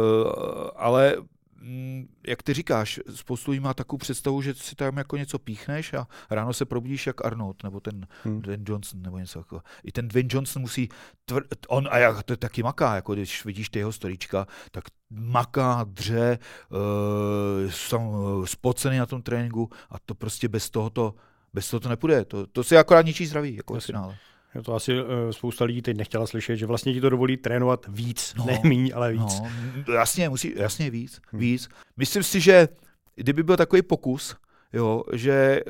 ale 0.76 1.16
Mm, 1.64 2.09
jak 2.26 2.42
ty 2.42 2.55
říkáš, 2.55 3.00
spoustu 3.14 3.50
lidí 3.50 3.61
má 3.61 3.74
takovou 3.74 3.98
představu, 3.98 4.42
že 4.42 4.55
si 4.55 4.74
tam 4.74 4.96
jako 4.96 5.16
něco 5.16 5.38
píchneš 5.38 5.94
a 5.94 6.07
ráno 6.31 6.52
se 6.52 6.64
probudíš 6.64 7.07
jak 7.07 7.24
Arnold, 7.24 7.62
nebo 7.62 7.81
ten 7.81 8.07
hmm. 8.24 8.42
Dwayne 8.42 8.64
Johnson, 8.68 9.02
nebo 9.02 9.18
něco 9.18 9.38
takového. 9.38 9.62
I 9.85 9.92
ten 9.92 10.09
Dwayne 10.09 10.28
Johnson 10.33 10.62
musí, 10.62 10.88
tvr- 11.28 11.44
on 11.68 11.88
a 11.90 11.98
jak 11.98 12.22
to 12.22 12.37
taky 12.37 12.62
maká, 12.62 12.94
jako 12.94 13.14
když 13.14 13.44
vidíš 13.44 13.68
ty 13.68 13.78
jeho 13.78 13.92
storíčka, 13.92 14.46
tak 14.70 14.85
maká, 15.14 15.85
dře, 15.88 16.38
uh, 16.70 17.70
jsou 17.70 18.42
spocený 18.46 18.98
na 18.98 19.07
tom 19.07 19.22
tréninku 19.22 19.70
a 19.90 19.98
to 19.98 20.14
prostě 20.14 20.48
bez 20.48 20.70
toho 20.70 20.90
to, 20.90 21.14
bez 21.53 21.70
toho 21.70 21.81
to 21.81 21.88
nepůjde. 21.88 22.25
To, 22.25 22.46
to 22.46 22.64
si 22.64 22.77
akorát 22.77 23.07
ničí 23.07 23.27
zdraví, 23.27 23.57
jako 23.57 23.75
v 23.75 23.85
finále. 23.85 24.16
To 24.64 24.75
asi 24.75 25.03
uh, 25.03 25.07
spousta 25.31 25.64
lidí 25.64 25.83
teď 25.83 25.96
nechtěla 25.96 26.27
slyšet, 26.27 26.57
že 26.57 26.66
vlastně 26.66 26.92
ti 26.92 27.01
to 27.01 27.11
dovolí 27.11 27.37
trénovat 27.37 27.87
víc, 27.88 28.35
no, 28.38 28.46
ne 28.46 28.61
míň, 28.64 28.92
ale 28.94 29.12
víc. 29.12 29.40
No, 29.88 29.94
jasně, 29.94 30.29
musí, 30.29 30.55
jasně 30.57 30.90
víc, 30.90 31.20
hmm. 31.31 31.40
víc. 31.40 31.68
Myslím 31.96 32.22
si, 32.22 32.40
že 32.40 32.68
kdyby 33.14 33.42
byl 33.42 33.57
takový 33.57 33.83
pokus, 33.83 34.37
jo, 34.72 35.03
že 35.12 35.61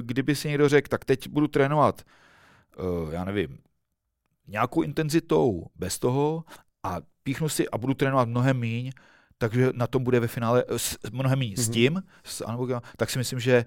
kdyby 0.00 0.34
si 0.34 0.48
někdo 0.48 0.68
řekl, 0.68 0.88
tak 0.88 1.04
teď 1.04 1.28
budu 1.28 1.48
trénovat, 1.48 2.02
já 3.10 3.24
nevím, 3.24 3.58
nějakou 4.48 4.82
intenzitou 4.82 5.66
bez 5.74 5.98
toho 5.98 6.44
a 6.82 6.98
píchnu 7.26 7.48
si 7.48 7.68
a 7.68 7.78
budu 7.78 7.94
trénovat 7.94 8.28
mnohem 8.28 8.58
míň, 8.58 8.90
takže 9.38 9.70
na 9.74 9.86
tom 9.86 10.04
bude 10.04 10.20
ve 10.20 10.26
finále 10.26 10.64
s, 10.76 10.98
mnohem 11.12 11.38
méně 11.38 11.54
mm-hmm. 11.54 11.62
s 11.62 11.68
mhm. 11.68 11.74
tím, 11.74 12.02
s 12.24 12.40
anabolikama, 12.44 12.82
tak 12.96 13.10
si 13.10 13.18
myslím, 13.18 13.40
že 13.40 13.64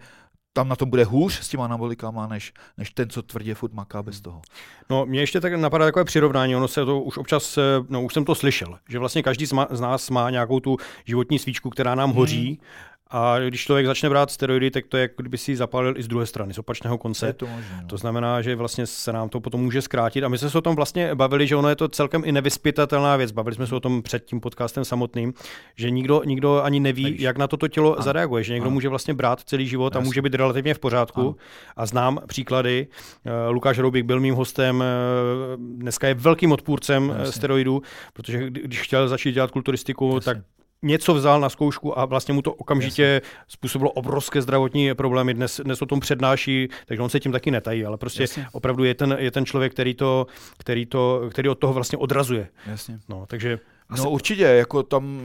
tam 0.54 0.67
na 0.67 0.76
tom 0.76 0.89
bude 0.89 1.04
hůř 1.04 1.34
s 1.34 1.50
těma 1.50 1.65
anabolikama, 1.65 2.28
než, 2.28 2.54
než 2.78 2.91
ten, 2.91 3.10
co 3.10 3.22
tvrdě 3.22 3.56
furt 3.56 3.74
maká 3.74 4.04
bez 4.04 4.22
toho. 4.22 4.41
No, 4.89 5.06
mě 5.06 5.19
ještě 5.19 5.41
tak 5.41 5.54
napadá 5.54 5.86
takové 5.86 6.06
přirovnání, 6.06 6.56
ono 6.56 6.67
se 6.67 6.86
to 6.86 7.02
už 7.02 7.17
občas, 7.17 7.58
eh, 7.58 7.62
no 7.89 8.04
už 8.04 8.13
jsem 8.13 8.26
to 8.26 8.36
slyšel, 8.36 8.80
že 8.89 9.00
vlastně 9.00 9.24
každý 9.24 9.45
z 9.69 9.80
nás 9.82 10.10
má 10.10 10.30
nějakou 10.30 10.60
tu 10.60 10.78
životní 11.06 11.39
svíčku, 11.39 11.69
která 11.69 11.95
nám 11.95 12.12
hoří 12.12 12.50
mm. 12.52 12.67
A 13.12 13.39
když 13.39 13.63
člověk 13.63 13.86
začne 13.86 14.10
brát 14.10 14.32
steroidy, 14.32 14.72
tak 14.72 14.86
to 14.88 14.98
je, 14.98 15.02
jako 15.02 15.13
kdyby 15.17 15.38
si 15.38 15.52
ji 15.52 15.56
zapálil 15.56 15.98
i 15.98 16.04
z 16.04 16.08
druhé 16.08 16.26
strany, 16.26 16.54
z 16.54 16.60
opačného 16.60 16.98
konce. 16.98 17.28
Je 17.28 17.34
to, 17.34 17.48
možný, 17.48 17.63
no. 17.82 17.88
to 17.88 17.98
znamená, 17.98 18.41
že 18.41 18.56
vlastně 18.56 18.86
se 18.88 19.13
nám 19.13 19.30
to 19.30 19.39
potom 19.39 19.62
může 19.62 19.82
zkrátit. 19.82 20.24
A 20.24 20.28
my 20.28 20.38
jsme 20.38 20.50
se 20.50 20.58
o 20.58 20.62
tom 20.62 20.76
vlastně 20.76 21.15
bavili, 21.15 21.48
že 21.48 21.56
ono 21.56 21.69
je 21.69 21.76
to 21.76 21.88
celkem 21.88 22.22
i 22.26 22.32
nevyspytatelná 22.32 23.15
věc. 23.15 23.32
Bavili 23.32 23.56
jsme 23.56 23.67
se 23.67 23.76
o 23.76 23.80
tom 23.80 24.02
před 24.02 24.26
tím 24.26 24.39
podcastem 24.39 24.86
samotným, 24.86 25.34
že 25.76 25.89
nikdo, 25.89 26.22
nikdo 26.26 26.63
ani 26.63 26.80
neví, 26.80 27.04
Nevíš. 27.04 27.22
jak 27.22 27.38
na 27.38 27.48
toto 27.48 27.67
tělo 27.67 27.93
ano. 27.93 28.04
zareaguje. 28.04 28.43
Že 28.43 28.54
někdo 28.54 28.67
ano. 28.67 28.74
může 28.74 28.89
vlastně 28.89 29.13
brát 29.13 29.39
celý 29.39 29.67
život 29.67 29.93
Jasně. 29.93 30.04
a 30.04 30.06
může 30.06 30.22
být 30.22 30.34
relativně 30.36 30.74
v 30.74 30.80
pořádku. 30.80 31.22
Ano. 31.22 31.36
A 31.76 31.86
znám 31.86 32.19
příklady. 32.28 32.88
Eh, 33.26 33.50
Lukáš 33.50 33.80
Roubik 33.80 34.06
byl 34.06 34.19
mým 34.19 34.36
hostem, 34.36 34.84
eh, 34.84 35.58
dneska 35.58 36.08
je 36.08 36.13
velkým 36.13 36.52
odpůrcem 36.52 37.13
eh, 37.15 37.19
Jasně. 37.19 37.32
steroidů, 37.34 37.82
protože 38.13 38.50
když 38.50 38.82
chtěl 38.82 39.08
začít 39.08 39.32
dělat 39.32 39.52
kulturistiku, 39.52 40.12
Jasně. 40.15 40.34
tak 40.34 40.38
něco 40.82 41.13
vzal 41.13 41.39
na 41.42 41.50
zkoušku 41.50 42.00
a 42.00 42.06
vlastně 42.06 42.34
mu 42.34 42.42
to 42.42 42.54
okamžitě 42.54 43.04
Jasně. 43.04 43.30
způsobilo 43.48 43.92
obrovské 43.92 44.42
zdravotní 44.42 44.94
problémy. 44.94 45.34
Dnes, 45.34 45.62
dnes 45.63 45.82
o 45.82 45.86
tom 45.86 46.00
přednáší, 46.00 46.70
takže 46.86 47.02
on 47.02 47.10
se 47.10 47.20
tím 47.20 47.32
taky 47.32 47.52
netají, 47.52 47.86
ale 47.86 47.98
prostě 47.98 48.24
Jasně. 48.24 48.48
opravdu 48.52 48.84
je 48.84 48.94
ten, 48.94 49.18
je 49.20 49.32
ten 49.32 49.46
člověk, 49.46 49.74
který, 49.74 49.94
to, 49.94 50.28
který, 50.58 50.86
to, 50.86 51.30
který 51.32 51.50
od 51.50 51.60
toho 51.60 51.74
vlastně 51.74 51.98
odrazuje. 51.98 52.50
Jasně. 52.65 53.00
No, 53.10 53.26
takže 53.26 53.60
asi... 53.89 54.04
No 54.04 54.10
určitě, 54.10 54.44
jako 54.44 54.84
tam 54.84 55.20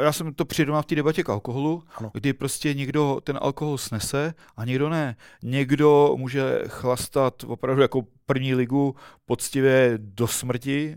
já 0.00 0.12
jsem 0.12 0.34
to 0.34 0.44
přirovnal 0.44 0.82
v 0.82 0.86
té 0.86 0.94
debatě 0.94 1.22
k 1.22 1.28
alkoholu, 1.28 1.82
ano. 1.96 2.10
kdy 2.14 2.32
prostě 2.32 2.74
někdo 2.74 3.20
ten 3.24 3.38
alkohol 3.42 3.78
snese 3.78 4.34
a 4.56 4.64
někdo 4.64 4.88
ne. 4.88 5.16
Někdo 5.42 6.14
může 6.16 6.62
chlastat 6.66 7.44
opravdu 7.46 7.82
jako 7.82 8.02
první 8.26 8.54
ligu 8.54 8.96
poctivě 9.26 9.98
do 9.98 10.26
smrti, 10.26 10.96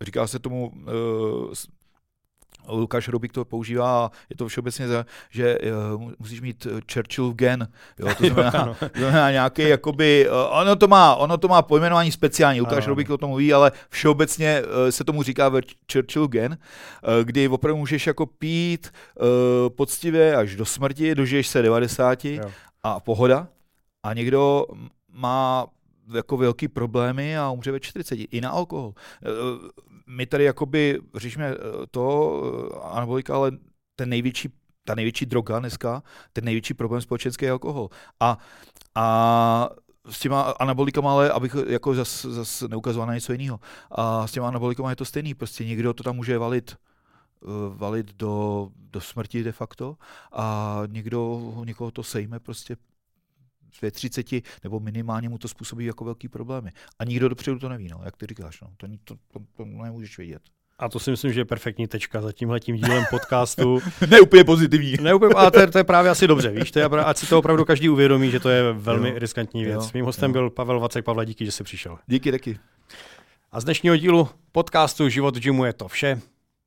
říká 0.00 0.26
se 0.26 0.38
tomu 0.38 0.68
uh, 0.68 1.52
Lukáš 2.68 3.08
Rubik 3.08 3.32
to 3.32 3.44
používá, 3.44 4.10
je 4.30 4.36
to 4.36 4.48
všeobecně, 4.48 4.88
za, 4.88 5.06
že 5.30 5.58
uh, 5.94 6.12
musíš 6.18 6.40
mít 6.40 6.66
eh, 6.66 6.80
Churchill 6.92 7.32
gen, 7.32 7.68
jo, 7.98 8.08
to 8.18 8.26
znamená, 8.34 8.76
to 8.80 8.98
znamená 8.98 9.30
nějaký, 9.30 9.62
jakoby, 9.62 10.28
uh, 10.28 10.58
ono 10.58 10.76
to 10.76 10.88
má, 10.88 11.14
ono 11.14 11.38
to 11.38 11.48
má 11.48 11.62
pojmenování 11.62 12.12
speciální, 12.12 12.60
Lukáš 12.60 12.86
Rubik 12.86 13.10
o 13.10 13.18
tom 13.18 13.28
mluví, 13.28 13.52
ale 13.52 13.72
všeobecně 13.88 14.62
uh, 14.62 14.90
se 14.90 15.04
tomu 15.04 15.22
říká 15.22 15.52
Churchill 15.92 16.28
gen, 16.28 16.52
uh, 16.52 17.24
kdy 17.24 17.48
opravdu 17.48 17.76
můžeš 17.76 18.06
jako 18.06 18.26
pít 18.26 18.90
uh, 19.20 19.26
poctivě 19.68 20.36
až 20.36 20.56
do 20.56 20.64
smrti, 20.64 21.14
dožiješ 21.14 21.48
se 21.48 21.62
90 21.62 22.24
jo. 22.24 22.50
a 22.82 23.00
pohoda, 23.00 23.48
a 24.02 24.12
někdo 24.12 24.66
má 25.12 25.66
jako 26.14 26.36
velký 26.36 26.68
problémy 26.68 27.38
a 27.38 27.50
umře 27.50 27.72
ve 27.72 27.80
40 27.80 28.18
i 28.30 28.40
na 28.40 28.50
alkohol 28.50 28.94
my 30.12 30.26
tady 30.26 30.44
jakoby 30.44 31.00
řešíme 31.14 31.48
eh, 31.50 31.56
to 31.90 32.42
eh, 32.74 32.78
anabolika, 32.92 33.34
ale 33.34 33.50
ten 33.96 34.08
největší, 34.08 34.48
ta 34.84 34.94
největší 34.94 35.26
droga 35.26 35.58
dneska, 35.58 36.02
ten 36.32 36.44
největší 36.44 36.74
problém 36.74 37.00
společenský 37.02 37.44
je 37.44 37.50
alkohol. 37.50 37.88
A, 38.20 38.38
a 38.94 39.68
s 40.10 40.20
těma 40.20 40.42
anabolikama, 40.42 41.12
ale 41.12 41.30
abych 41.30 41.56
jako 41.68 41.94
zas, 41.94 42.24
zas 42.24 42.62
neukazoval 42.62 43.06
na 43.06 43.14
něco 43.14 43.32
jiného. 43.32 43.60
A 43.90 44.26
s 44.26 44.32
těma 44.32 44.48
anabolikama 44.48 44.90
je 44.90 44.96
to 44.96 45.04
stejný, 45.04 45.34
prostě 45.34 45.64
někdo 45.64 45.94
to 45.94 46.02
tam 46.02 46.16
může 46.16 46.38
valit 46.38 46.76
eh, 46.76 47.46
valit 47.68 48.14
do, 48.14 48.68
do 48.74 49.00
smrti 49.00 49.42
de 49.42 49.52
facto 49.52 49.96
a 50.32 50.82
někdo, 50.86 51.52
někoho 51.64 51.90
to 51.90 52.02
sejme 52.02 52.40
prostě 52.40 52.76
ve 53.82 53.90
30 53.90 54.26
nebo 54.64 54.80
minimálně 54.80 55.28
mu 55.28 55.38
to 55.38 55.48
způsobí 55.48 55.84
jako 55.84 56.04
velký 56.04 56.28
problémy. 56.28 56.72
A 56.98 57.04
nikdo 57.04 57.28
dopředu 57.28 57.58
to 57.58 57.68
neví, 57.68 57.88
no, 57.88 58.00
jak 58.04 58.16
ty 58.16 58.26
říkáš, 58.26 58.60
no. 58.60 58.68
to, 58.76 58.86
to, 59.04 59.14
to, 59.32 59.40
to 59.56 59.64
nemůžeš 59.64 60.18
vědět. 60.18 60.42
A 60.78 60.88
to 60.88 60.98
si 60.98 61.10
myslím, 61.10 61.32
že 61.32 61.40
je 61.40 61.44
perfektní 61.44 61.86
tečka 61.86 62.20
za 62.20 62.32
tímhle 62.32 62.60
tím 62.60 62.76
dílem 62.76 63.04
podcastu. 63.10 63.78
ne 64.08 64.20
úplně 64.20 64.44
pozitivní. 64.44 64.96
ne 65.02 65.14
úplně, 65.14 65.34
ale 65.34 65.50
to 65.50 65.60
je, 65.60 65.66
to 65.66 65.78
je 65.78 65.84
právě 65.84 66.10
asi 66.10 66.26
dobře, 66.26 66.50
víš, 66.50 66.70
to 66.70 66.78
je, 66.78 66.84
ať 66.84 67.16
si 67.16 67.26
to 67.26 67.38
opravdu 67.38 67.64
každý 67.64 67.88
uvědomí, 67.88 68.30
že 68.30 68.40
to 68.40 68.48
je 68.48 68.72
velmi 68.72 69.08
jo, 69.08 69.18
riskantní 69.18 69.64
věc. 69.64 69.84
Jo, 69.84 69.90
Mým 69.94 70.04
hostem 70.04 70.30
jo. 70.30 70.32
byl 70.32 70.50
Pavel 70.50 70.80
Vacek. 70.80 71.04
Pavle, 71.04 71.26
díky, 71.26 71.44
že 71.44 71.52
jsi 71.52 71.64
přišel. 71.64 71.98
Díky 72.06 72.32
taky. 72.32 72.58
A 73.52 73.60
z 73.60 73.64
dnešního 73.64 73.96
dílu 73.96 74.28
podcastu 74.52 75.08
Život 75.08 75.44
Jimu 75.44 75.64
je 75.64 75.72
to 75.72 75.88
vše. 75.88 76.20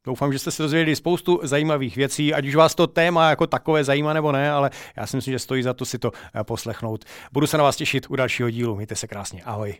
Doufám, 0.05 0.33
že 0.33 0.39
jste 0.39 0.51
se 0.51 0.63
dozvěděli 0.63 0.95
spoustu 0.95 1.39
zajímavých 1.43 1.95
věcí, 1.95 2.33
ať 2.33 2.47
už 2.47 2.55
vás 2.55 2.75
to 2.75 2.87
téma 2.87 3.29
jako 3.29 3.47
takové 3.47 3.83
zajímá 3.83 4.13
nebo 4.13 4.31
ne, 4.31 4.51
ale 4.51 4.69
já 4.97 5.07
si 5.07 5.15
myslím, 5.17 5.31
že 5.31 5.39
stojí 5.39 5.63
za 5.63 5.73
to 5.73 5.85
si 5.85 5.99
to 5.99 6.11
eh, 6.35 6.43
poslechnout. 6.43 7.05
Budu 7.31 7.47
se 7.47 7.57
na 7.57 7.63
vás 7.63 7.75
těšit 7.75 8.09
u 8.09 8.15
dalšího 8.15 8.49
dílu. 8.49 8.75
Mějte 8.75 8.95
se 8.95 9.07
krásně. 9.07 9.43
Ahoj. 9.43 9.75